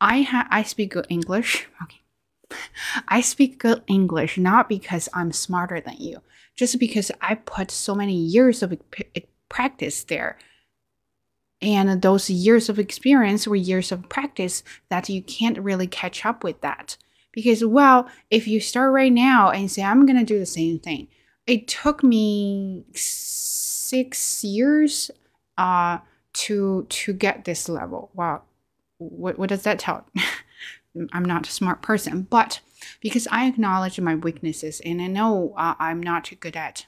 I 0.00 0.22
ha- 0.22 0.48
I 0.50 0.62
speak 0.62 0.92
good 0.92 1.06
English. 1.08 1.66
Okay. 1.82 2.00
I 3.08 3.20
speak 3.20 3.58
good 3.58 3.82
English 3.86 4.38
not 4.38 4.70
because 4.70 5.06
I'm 5.12 5.32
smarter 5.32 5.82
than 5.82 5.96
you, 5.98 6.22
just 6.56 6.78
because 6.78 7.10
I 7.20 7.34
put 7.34 7.70
so 7.70 7.94
many 7.94 8.14
years 8.14 8.62
of 8.62 8.74
practice 9.50 10.02
there 10.04 10.38
and 11.60 12.02
those 12.02 12.30
years 12.30 12.68
of 12.68 12.78
experience 12.78 13.46
or 13.46 13.56
years 13.56 13.90
of 13.90 14.08
practice 14.08 14.62
that 14.88 15.08
you 15.08 15.22
can't 15.22 15.58
really 15.58 15.86
catch 15.86 16.24
up 16.24 16.44
with 16.44 16.60
that. 16.60 16.96
Because 17.32 17.64
well 17.64 18.08
if 18.30 18.48
you 18.48 18.60
start 18.60 18.92
right 18.92 19.12
now 19.12 19.50
and 19.50 19.70
say 19.70 19.82
i'm 19.82 20.06
going 20.06 20.18
to 20.18 20.24
do 20.24 20.38
the 20.38 20.46
same 20.46 20.78
thing 20.80 21.06
it 21.46 21.68
took 21.68 22.02
me 22.02 22.84
six 22.94 24.42
years 24.42 25.10
uh, 25.56 25.98
to 26.32 26.86
to 26.88 27.12
get 27.12 27.44
this 27.44 27.68
level. 27.68 28.10
Wow. 28.14 28.42
What, 28.98 29.38
what 29.38 29.48
does 29.48 29.62
that 29.62 29.78
tell? 29.78 30.06
I'm 31.12 31.24
not 31.24 31.46
a 31.46 31.52
smart 31.52 31.80
person 31.82 32.22
but 32.22 32.60
because 33.00 33.28
i 33.30 33.46
acknowledge 33.46 34.00
my 34.00 34.14
weaknesses 34.14 34.80
and 34.84 35.00
i 35.00 35.06
know 35.06 35.54
uh, 35.56 35.74
i'm 35.78 36.02
not 36.02 36.32
good 36.40 36.56
at 36.56 36.86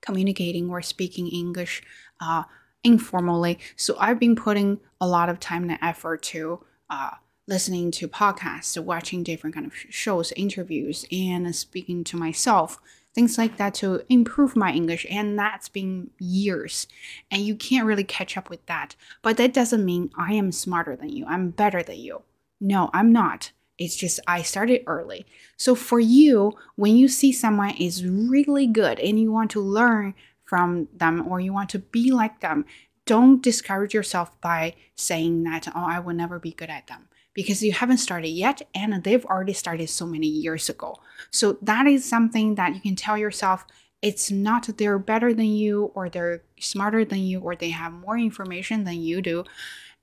communicating 0.00 0.70
or 0.70 0.82
speaking 0.82 1.28
english 1.28 1.82
uh, 2.20 2.44
informally. 2.84 3.58
So 3.76 3.96
I've 3.98 4.18
been 4.18 4.36
putting 4.36 4.80
a 5.00 5.06
lot 5.06 5.28
of 5.28 5.40
time 5.40 5.68
and 5.68 5.78
effort 5.82 6.22
to 6.22 6.64
uh, 6.90 7.12
listening 7.46 7.90
to 7.92 8.08
podcasts, 8.08 8.82
watching 8.82 9.22
different 9.22 9.54
kind 9.54 9.66
of 9.66 9.74
shows, 9.74 10.32
interviews, 10.32 11.06
and 11.10 11.54
speaking 11.54 12.04
to 12.04 12.16
myself, 12.16 12.80
things 13.14 13.36
like 13.36 13.56
that 13.56 13.74
to 13.74 14.02
improve 14.08 14.56
my 14.56 14.72
English. 14.72 15.06
And 15.10 15.38
that's 15.38 15.68
been 15.68 16.10
years, 16.18 16.86
and 17.30 17.42
you 17.42 17.54
can't 17.54 17.86
really 17.86 18.04
catch 18.04 18.36
up 18.36 18.50
with 18.50 18.64
that. 18.66 18.96
But 19.22 19.36
that 19.36 19.52
doesn't 19.52 19.84
mean 19.84 20.10
I 20.16 20.34
am 20.34 20.52
smarter 20.52 20.96
than 20.96 21.10
you. 21.10 21.26
I'm 21.26 21.50
better 21.50 21.82
than 21.82 21.98
you. 21.98 22.22
No, 22.60 22.90
I'm 22.92 23.12
not. 23.12 23.52
It's 23.78 23.96
just 23.96 24.20
I 24.28 24.42
started 24.42 24.84
early. 24.86 25.26
So 25.56 25.74
for 25.74 25.98
you, 25.98 26.52
when 26.76 26.96
you 26.96 27.08
see 27.08 27.32
someone 27.32 27.74
is 27.76 28.06
really 28.06 28.66
good 28.66 29.00
and 29.00 29.18
you 29.18 29.32
want 29.32 29.50
to 29.52 29.60
learn 29.60 30.14
from 30.52 30.86
them 30.94 31.26
or 31.26 31.40
you 31.40 31.50
want 31.50 31.70
to 31.70 31.78
be 31.78 32.12
like 32.12 32.40
them, 32.40 32.66
don't 33.06 33.42
discourage 33.42 33.94
yourself 33.94 34.38
by 34.42 34.74
saying 34.96 35.44
that, 35.44 35.66
oh, 35.74 35.86
I 35.88 35.98
will 35.98 36.12
never 36.12 36.38
be 36.38 36.52
good 36.52 36.68
at 36.68 36.88
them 36.88 37.08
because 37.32 37.62
you 37.62 37.72
haven't 37.72 37.96
started 37.96 38.28
yet 38.28 38.60
and 38.74 39.02
they've 39.02 39.24
already 39.24 39.54
started 39.54 39.88
so 39.88 40.04
many 40.04 40.26
years 40.26 40.68
ago. 40.68 40.98
So 41.30 41.56
that 41.62 41.86
is 41.86 42.04
something 42.04 42.56
that 42.56 42.74
you 42.74 42.82
can 42.82 42.96
tell 42.96 43.16
yourself 43.16 43.64
it's 44.02 44.30
not 44.30 44.68
they're 44.76 44.98
better 44.98 45.32
than 45.32 45.46
you 45.46 45.84
or 45.94 46.10
they're 46.10 46.42
smarter 46.60 47.02
than 47.02 47.20
you 47.20 47.40
or 47.40 47.56
they 47.56 47.70
have 47.70 47.94
more 47.94 48.18
information 48.18 48.84
than 48.84 49.00
you 49.00 49.22
do. 49.22 49.44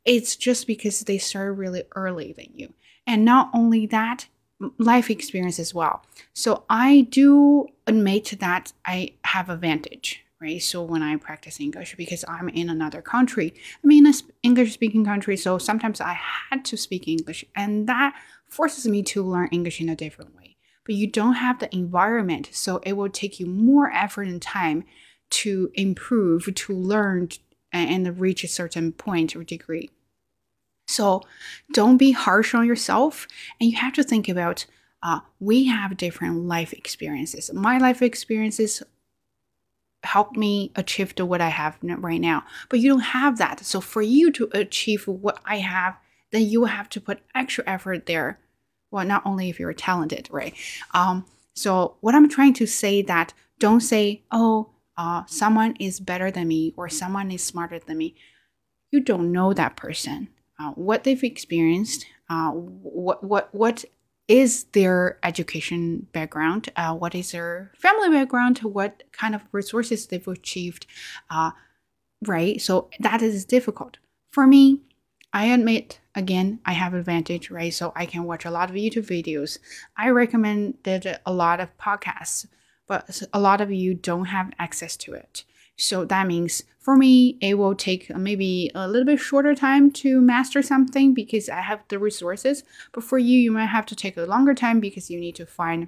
It's 0.03 0.35
just 0.35 0.65
because 0.65 1.01
they 1.01 1.19
started 1.19 1.51
really 1.51 1.83
early 1.95 2.33
than 2.33 2.47
you. 2.55 2.73
And 3.05 3.23
not 3.23 3.51
only 3.53 3.85
that, 3.85 4.25
life 4.79 5.11
experience 5.11 5.59
as 5.59 5.75
well. 5.75 6.03
So 6.33 6.63
I 6.71 7.01
do 7.01 7.67
admit 7.85 8.33
that 8.39 8.73
I 8.83 9.13
have 9.25 9.51
advantage 9.51 10.25
right? 10.41 10.61
So 10.61 10.81
when 10.81 11.03
I 11.03 11.15
practice 11.17 11.59
English, 11.59 11.95
because 11.95 12.23
I'm 12.27 12.49
in 12.49 12.69
another 12.69 13.01
country, 13.01 13.53
I'm 13.83 13.91
in 13.91 14.05
an 14.05 14.13
English 14.43 14.73
speaking 14.73 15.03
country, 15.05 15.35
so 15.35 15.57
sometimes 15.57 15.99
I 15.99 16.17
had 16.49 16.63
to 16.65 16.77
speak 16.77 17.07
English, 17.07 17.45
and 17.55 17.87
that 17.87 18.15
forces 18.47 18.87
me 18.87 19.03
to 19.03 19.23
learn 19.23 19.49
English 19.51 19.81
in 19.81 19.89
a 19.89 19.95
different 19.95 20.35
way. 20.35 20.55
But 20.85 20.95
you 20.95 21.07
don't 21.07 21.33
have 21.33 21.59
the 21.59 21.73
environment, 21.75 22.49
so 22.51 22.77
it 22.83 22.93
will 22.93 23.09
take 23.09 23.39
you 23.39 23.45
more 23.45 23.91
effort 23.91 24.27
and 24.27 24.41
time 24.41 24.85
to 25.31 25.71
improve, 25.75 26.53
to 26.53 26.73
learn, 26.73 27.29
and 27.71 28.19
reach 28.19 28.43
a 28.43 28.47
certain 28.47 28.91
point 28.91 29.35
or 29.35 29.43
degree. 29.43 29.91
So 30.87 31.21
don't 31.71 31.97
be 31.97 32.13
harsh 32.13 32.55
on 32.55 32.65
yourself, 32.65 33.27
and 33.59 33.69
you 33.69 33.77
have 33.77 33.93
to 33.93 34.03
think 34.03 34.27
about 34.27 34.65
uh, 35.03 35.19
we 35.39 35.65
have 35.65 35.97
different 35.97 36.47
life 36.47 36.73
experiences. 36.73 37.53
My 37.53 37.77
life 37.77 38.01
experiences 38.01 38.81
help 40.03 40.35
me 40.35 40.71
achieve 40.75 41.15
to 41.15 41.25
what 41.25 41.41
I 41.41 41.49
have 41.49 41.77
right 41.81 42.21
now, 42.21 42.43
but 42.69 42.79
you 42.79 42.89
don't 42.89 42.99
have 42.99 43.37
that. 43.37 43.65
So 43.65 43.81
for 43.81 44.01
you 44.01 44.31
to 44.31 44.49
achieve 44.53 45.07
what 45.07 45.39
I 45.45 45.57
have, 45.57 45.97
then 46.31 46.43
you 46.43 46.65
have 46.65 46.89
to 46.89 47.01
put 47.01 47.21
extra 47.35 47.63
effort 47.67 48.05
there. 48.05 48.39
Well, 48.91 49.05
not 49.05 49.25
only 49.25 49.49
if 49.49 49.59
you're 49.59 49.73
talented, 49.73 50.27
right? 50.31 50.53
Um, 50.93 51.25
so 51.55 51.97
what 52.01 52.15
I'm 52.15 52.29
trying 52.29 52.53
to 52.55 52.65
say 52.65 53.01
that 53.03 53.33
don't 53.59 53.81
say, 53.81 54.23
oh, 54.31 54.69
uh, 54.97 55.23
someone 55.27 55.75
is 55.79 55.99
better 55.99 56.31
than 56.31 56.47
me 56.47 56.73
or 56.75 56.89
someone 56.89 57.31
is 57.31 57.43
smarter 57.43 57.79
than 57.79 57.97
me. 57.97 58.15
You 58.91 59.01
don't 59.01 59.31
know 59.31 59.53
that 59.53 59.75
person, 59.75 60.29
uh, 60.59 60.71
what 60.71 61.03
they've 61.03 61.23
experienced, 61.23 62.05
uh, 62.29 62.51
what 62.51 63.23
what 63.23 63.53
what 63.53 63.85
is 64.29 64.65
their 64.73 65.17
education 65.23 66.07
background, 66.13 66.69
uh, 66.75 66.93
what 66.93 67.15
is 67.15 67.31
their 67.31 67.71
family 67.75 68.09
background, 68.09 68.59
what 68.59 69.03
kind 69.11 69.33
of 69.33 69.41
resources 69.51 70.05
they've 70.05 70.27
achieved, 70.27 70.85
uh, 71.31 71.51
right? 72.25 72.61
So 72.61 72.89
that 72.99 73.23
is 73.23 73.43
difficult. 73.43 73.97
For 74.31 74.45
me, 74.45 74.81
I 75.33 75.45
admit 75.45 75.99
again 76.15 76.59
I 76.63 76.73
have 76.73 76.93
advantage, 76.93 77.49
right? 77.49 77.73
So 77.73 77.91
I 77.95 78.05
can 78.05 78.23
watch 78.23 78.45
a 78.45 78.51
lot 78.51 78.69
of 78.69 78.75
YouTube 78.75 79.07
videos. 79.07 79.57
I 79.97 80.09
recommended 80.09 81.19
a 81.25 81.33
lot 81.33 81.59
of 81.59 81.75
podcasts, 81.77 82.45
but 82.87 83.23
a 83.33 83.39
lot 83.39 83.61
of 83.61 83.71
you 83.71 83.95
don't 83.95 84.25
have 84.25 84.51
access 84.59 84.95
to 84.97 85.13
it. 85.13 85.43
So 85.79 86.03
that 86.05 86.27
means 86.27 86.63
for 86.77 86.97
me, 86.97 87.37
it 87.39 87.57
will 87.57 87.73
take 87.73 88.09
maybe 88.15 88.69
a 88.75 88.87
little 88.87 89.05
bit 89.05 89.19
shorter 89.19 89.55
time 89.55 89.91
to 89.91 90.19
master 90.19 90.61
something 90.61 91.13
because 91.13 91.47
I 91.47 91.61
have 91.61 91.83
the 91.87 91.99
resources. 91.99 92.63
But 92.91 93.03
for 93.03 93.17
you, 93.17 93.37
you 93.37 93.51
might 93.51 93.67
have 93.67 93.85
to 93.87 93.95
take 93.95 94.17
a 94.17 94.23
longer 94.23 94.53
time 94.53 94.81
because 94.81 95.09
you 95.09 95.19
need 95.19 95.35
to 95.35 95.45
find 95.45 95.87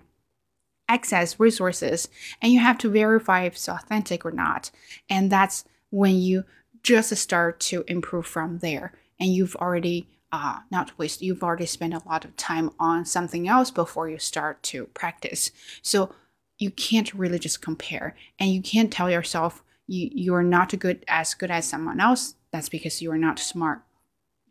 access 0.88 1.39
resources 1.39 2.08
and 2.41 2.54
you 2.54 2.60
have 2.60 2.77
to 2.80 2.89
verify 2.89 3.43
if 3.43 3.54
it's 3.54 3.67
authentic 3.67 4.25
or 4.25 4.32
not. 4.32 4.71
And 5.10 5.30
that's 5.30 5.65
when 5.89 6.15
you 6.15 6.45
just 6.84 7.15
start 7.17 7.60
to 7.62 7.84
improve 7.88 8.25
from 8.25 8.60
there. 8.60 8.93
And 9.19 9.34
you've 9.34 9.56
already 9.58 10.08
uh, 10.32 10.60
not 10.71 10.97
waste, 10.97 11.21
you've 11.21 11.43
already 11.43 11.65
spent 11.65 11.93
a 11.93 12.01
lot 12.08 12.23
of 12.23 12.38
time 12.38 12.71
on 12.80 13.04
something 13.06 13.47
else 13.47 13.71
before 13.71 14.10
you 14.10 14.19
start 14.19 14.63
to 14.63 14.86
practice. 14.88 15.51
So 15.82 16.15
you 16.58 16.71
can't 16.71 17.13
really 17.13 17.39
just 17.39 17.62
compare 17.62 18.15
and 18.39 18.51
you 18.51 18.62
can't 18.62 18.91
tell 18.91 19.10
yourself, 19.10 19.63
you 19.91 20.10
you 20.13 20.34
are 20.34 20.43
not 20.43 20.77
good 20.80 21.04
as 21.08 21.34
good 21.34 21.51
as 21.51 21.67
someone 21.67 21.99
else 21.99 22.36
that's 22.51 22.69
because 22.69 23.01
you 23.01 23.12
are 23.12 23.17
not 23.17 23.38
smart 23.38 23.82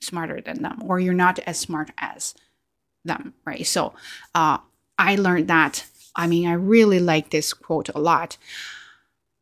smarter 0.01 0.41
than 0.41 0.63
them 0.63 0.83
or 0.87 1.01
you're 1.01 1.15
not 1.15 1.39
as 1.41 1.59
smart 1.59 1.91
as 1.99 2.35
them 3.05 3.35
right? 3.45 3.67
So 3.67 3.95
uh, 4.35 4.59
i 4.99 5.17
learned 5.17 5.49
that 5.49 5.87
i 6.15 6.27
mean 6.27 6.47
i 6.47 6.53
really 6.53 7.01
like 7.01 7.31
this 7.31 7.53
quote 7.55 7.89
a 7.89 7.99
lot. 7.99 8.37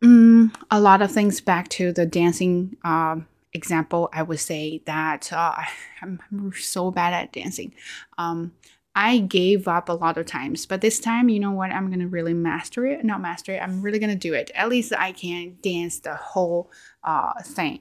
Mm, 0.04 0.54
a 0.70 0.80
lot 0.80 1.02
of 1.02 1.10
things 1.10 1.40
back 1.40 1.68
to 1.70 1.92
the 1.92 2.06
dancing 2.06 2.76
um, 2.84 3.26
example 3.52 4.08
i 4.12 4.22
would 4.22 4.38
say 4.38 4.80
that 4.86 5.32
uh, 5.32 5.56
I'm, 6.02 6.20
so 6.54 6.92
bad 6.92 7.12
at 7.12 7.32
dancing. 7.32 7.74
Um, 8.16 8.52
I 8.98 9.18
gave 9.18 9.68
up 9.68 9.88
a 9.88 9.92
lot 9.92 10.18
of 10.18 10.26
times, 10.26 10.66
but 10.66 10.80
this 10.80 10.98
time, 10.98 11.28
you 11.28 11.38
know 11.38 11.52
what? 11.52 11.70
I'm 11.70 11.88
gonna 11.88 12.08
really 12.08 12.34
master 12.34 12.84
it. 12.84 13.04
Not 13.04 13.20
master 13.20 13.52
it. 13.52 13.62
I'm 13.62 13.80
really 13.80 14.00
gonna 14.00 14.16
do 14.16 14.34
it. 14.34 14.50
At 14.56 14.68
least 14.68 14.92
I 14.92 15.12
can 15.12 15.56
dance 15.62 16.00
the 16.00 16.16
whole 16.16 16.68
uh, 17.04 17.40
thing. 17.44 17.78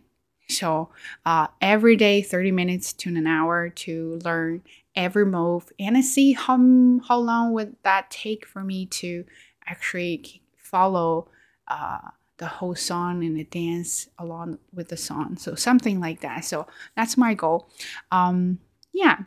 So 0.47 0.89
uh, 1.25 1.47
every 1.60 1.95
day, 1.95 2.21
30 2.21 2.51
minutes 2.51 2.93
to 2.93 3.10
an 3.10 3.25
hour 3.25 3.69
to 3.69 4.19
learn 4.23 4.62
every 4.95 5.25
move 5.25 5.71
and 5.80 5.97
I 5.97 6.01
see 6.01 6.34
how 6.34 6.58
how 7.08 7.17
long 7.17 7.51
would 7.53 7.75
that 7.84 8.12
take 8.12 8.45
for 8.45 8.63
me 8.63 8.86
to 8.86 9.25
actually 9.65 10.43
follow 10.56 11.30
uh, 11.67 12.10
the 12.38 12.45
whole 12.47 12.75
song 12.75 13.23
and 13.23 13.36
the 13.36 13.43
dance 13.43 14.08
along 14.19 14.60
with 14.71 14.89
the 14.89 14.97
song. 14.97 15.36
So 15.38 15.56
something 15.56 15.99
like 15.99 16.21
that. 16.21 16.45
So 16.45 16.67
that's 16.95 17.17
my 17.17 17.34
goal. 17.34 17.69
Um, 18.12 18.60
yeah. 18.93 19.23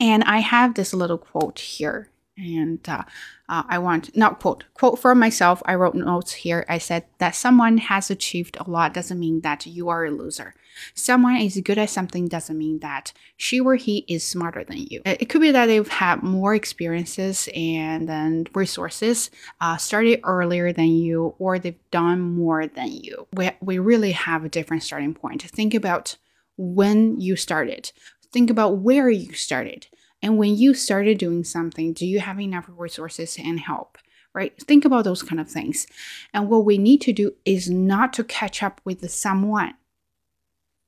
And 0.00 0.24
I 0.24 0.38
have 0.38 0.74
this 0.74 0.92
little 0.92 1.18
quote 1.18 1.58
here. 1.58 2.10
And 2.36 2.80
uh, 2.88 3.04
uh, 3.48 3.62
I 3.68 3.78
want, 3.78 4.16
not 4.16 4.40
quote, 4.40 4.64
quote 4.74 4.98
for 4.98 5.14
myself. 5.14 5.62
I 5.66 5.76
wrote 5.76 5.94
notes 5.94 6.32
here. 6.32 6.66
I 6.68 6.78
said 6.78 7.04
that 7.18 7.36
someone 7.36 7.78
has 7.78 8.10
achieved 8.10 8.56
a 8.58 8.68
lot 8.68 8.92
doesn't 8.92 9.20
mean 9.20 9.42
that 9.42 9.66
you 9.66 9.88
are 9.88 10.04
a 10.04 10.10
loser. 10.10 10.54
Someone 10.94 11.36
is 11.36 11.60
good 11.60 11.78
at 11.78 11.90
something 11.90 12.26
doesn't 12.26 12.58
mean 12.58 12.80
that 12.80 13.12
she 13.36 13.60
or 13.60 13.76
he 13.76 14.04
is 14.08 14.24
smarter 14.24 14.64
than 14.64 14.78
you. 14.78 15.02
It 15.04 15.28
could 15.28 15.40
be 15.40 15.52
that 15.52 15.66
they've 15.66 15.86
had 15.86 16.24
more 16.24 16.56
experiences 16.56 17.48
and 17.54 18.08
then 18.08 18.46
resources, 18.54 19.30
uh, 19.60 19.76
started 19.76 20.20
earlier 20.24 20.72
than 20.72 20.88
you, 20.88 21.36
or 21.38 21.60
they've 21.60 21.90
done 21.92 22.20
more 22.20 22.66
than 22.66 22.90
you. 22.90 23.28
We, 23.32 23.52
we 23.60 23.78
really 23.78 24.12
have 24.12 24.44
a 24.44 24.48
different 24.48 24.82
starting 24.82 25.14
point. 25.14 25.42
Think 25.42 25.74
about 25.74 26.16
when 26.56 27.20
you 27.20 27.36
started. 27.36 27.92
Think 28.34 28.50
about 28.50 28.78
where 28.78 29.08
you 29.08 29.32
started. 29.32 29.86
And 30.20 30.38
when 30.38 30.56
you 30.56 30.74
started 30.74 31.18
doing 31.18 31.44
something, 31.44 31.92
do 31.92 32.04
you 32.04 32.18
have 32.18 32.40
enough 32.40 32.64
resources 32.68 33.38
and 33.38 33.60
help? 33.60 33.96
Right? 34.34 34.60
Think 34.60 34.84
about 34.84 35.04
those 35.04 35.22
kind 35.22 35.40
of 35.40 35.48
things. 35.48 35.86
And 36.32 36.48
what 36.50 36.64
we 36.64 36.76
need 36.76 37.00
to 37.02 37.12
do 37.12 37.34
is 37.44 37.70
not 37.70 38.12
to 38.14 38.24
catch 38.24 38.60
up 38.60 38.80
with 38.84 39.08
someone, 39.08 39.74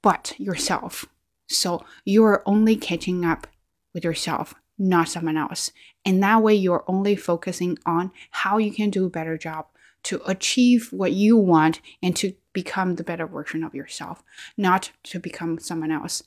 but 0.02 0.34
yourself. 0.38 1.06
So 1.46 1.84
you 2.04 2.24
are 2.24 2.42
only 2.46 2.74
catching 2.74 3.24
up 3.24 3.46
with 3.94 4.02
yourself, 4.02 4.56
not 4.76 5.08
someone 5.08 5.36
else. 5.36 5.70
And 6.04 6.20
that 6.24 6.42
way 6.42 6.56
you're 6.56 6.84
only 6.88 7.14
focusing 7.14 7.78
on 7.86 8.10
how 8.32 8.58
you 8.58 8.72
can 8.72 8.90
do 8.90 9.06
a 9.06 9.10
better 9.10 9.38
job 9.38 9.66
to 10.02 10.20
achieve 10.26 10.92
what 10.92 11.12
you 11.12 11.36
want 11.36 11.80
and 12.02 12.16
to 12.16 12.32
become 12.52 12.96
the 12.96 13.04
better 13.04 13.26
version 13.28 13.62
of 13.62 13.72
yourself, 13.72 14.24
not 14.56 14.90
to 15.04 15.20
become 15.20 15.60
someone 15.60 15.92
else. 15.92 16.24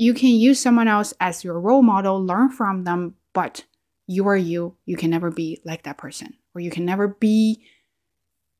You 0.00 0.14
can 0.14 0.30
use 0.30 0.58
someone 0.58 0.88
else 0.88 1.12
as 1.20 1.44
your 1.44 1.60
role 1.60 1.82
model, 1.82 2.24
learn 2.24 2.48
from 2.48 2.84
them, 2.84 3.16
but 3.34 3.66
you 4.06 4.26
are 4.28 4.36
you. 4.36 4.74
You 4.86 4.96
can 4.96 5.10
never 5.10 5.30
be 5.30 5.60
like 5.62 5.82
that 5.82 5.98
person, 5.98 6.38
or 6.54 6.62
you 6.62 6.70
can 6.70 6.86
never 6.86 7.06
be, 7.06 7.62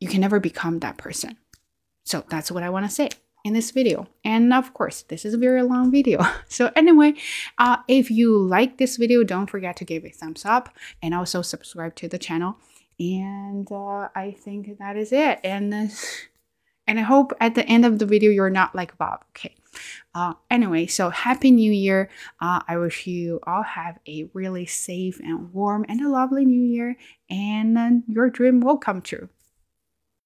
you 0.00 0.08
can 0.08 0.20
never 0.20 0.38
become 0.38 0.80
that 0.80 0.98
person. 0.98 1.38
So 2.04 2.24
that's 2.28 2.50
what 2.50 2.62
I 2.62 2.68
want 2.68 2.84
to 2.84 2.92
say 2.92 3.08
in 3.42 3.54
this 3.54 3.70
video. 3.70 4.06
And 4.22 4.52
of 4.52 4.74
course, 4.74 5.00
this 5.00 5.24
is 5.24 5.32
a 5.32 5.38
very 5.38 5.62
long 5.62 5.90
video. 5.90 6.20
So 6.50 6.70
anyway, 6.76 7.14
uh, 7.56 7.78
if 7.88 8.10
you 8.10 8.36
like 8.36 8.76
this 8.76 8.98
video, 8.98 9.24
don't 9.24 9.48
forget 9.48 9.76
to 9.76 9.86
give 9.86 10.04
a 10.04 10.10
thumbs 10.10 10.44
up 10.44 10.68
and 11.00 11.14
also 11.14 11.40
subscribe 11.40 11.94
to 11.96 12.06
the 12.06 12.18
channel. 12.18 12.58
And 12.98 13.66
uh, 13.72 14.08
I 14.14 14.36
think 14.38 14.76
that 14.78 14.98
is 14.98 15.10
it. 15.10 15.40
And 15.42 15.72
and 16.86 16.98
I 16.98 17.02
hope 17.02 17.32
at 17.40 17.54
the 17.54 17.64
end 17.64 17.86
of 17.86 17.98
the 17.98 18.04
video 18.04 18.30
you're 18.30 18.50
not 18.50 18.74
like 18.74 18.98
Bob. 18.98 19.24
Okay. 19.30 19.54
Uh, 20.14 20.34
anyway, 20.50 20.86
so 20.86 21.10
happy 21.10 21.50
new 21.50 21.72
year. 21.72 22.10
Uh, 22.40 22.60
I 22.66 22.76
wish 22.78 23.06
you 23.06 23.40
all 23.46 23.62
have 23.62 23.98
a 24.08 24.24
really 24.34 24.66
safe 24.66 25.20
and 25.20 25.52
warm 25.52 25.84
and 25.88 26.00
a 26.00 26.08
lovely 26.08 26.44
new 26.44 26.62
year, 26.62 26.96
and 27.28 27.78
uh, 27.78 27.90
your 28.08 28.30
dream 28.30 28.60
will 28.60 28.78
come 28.78 29.02
true. 29.02 29.28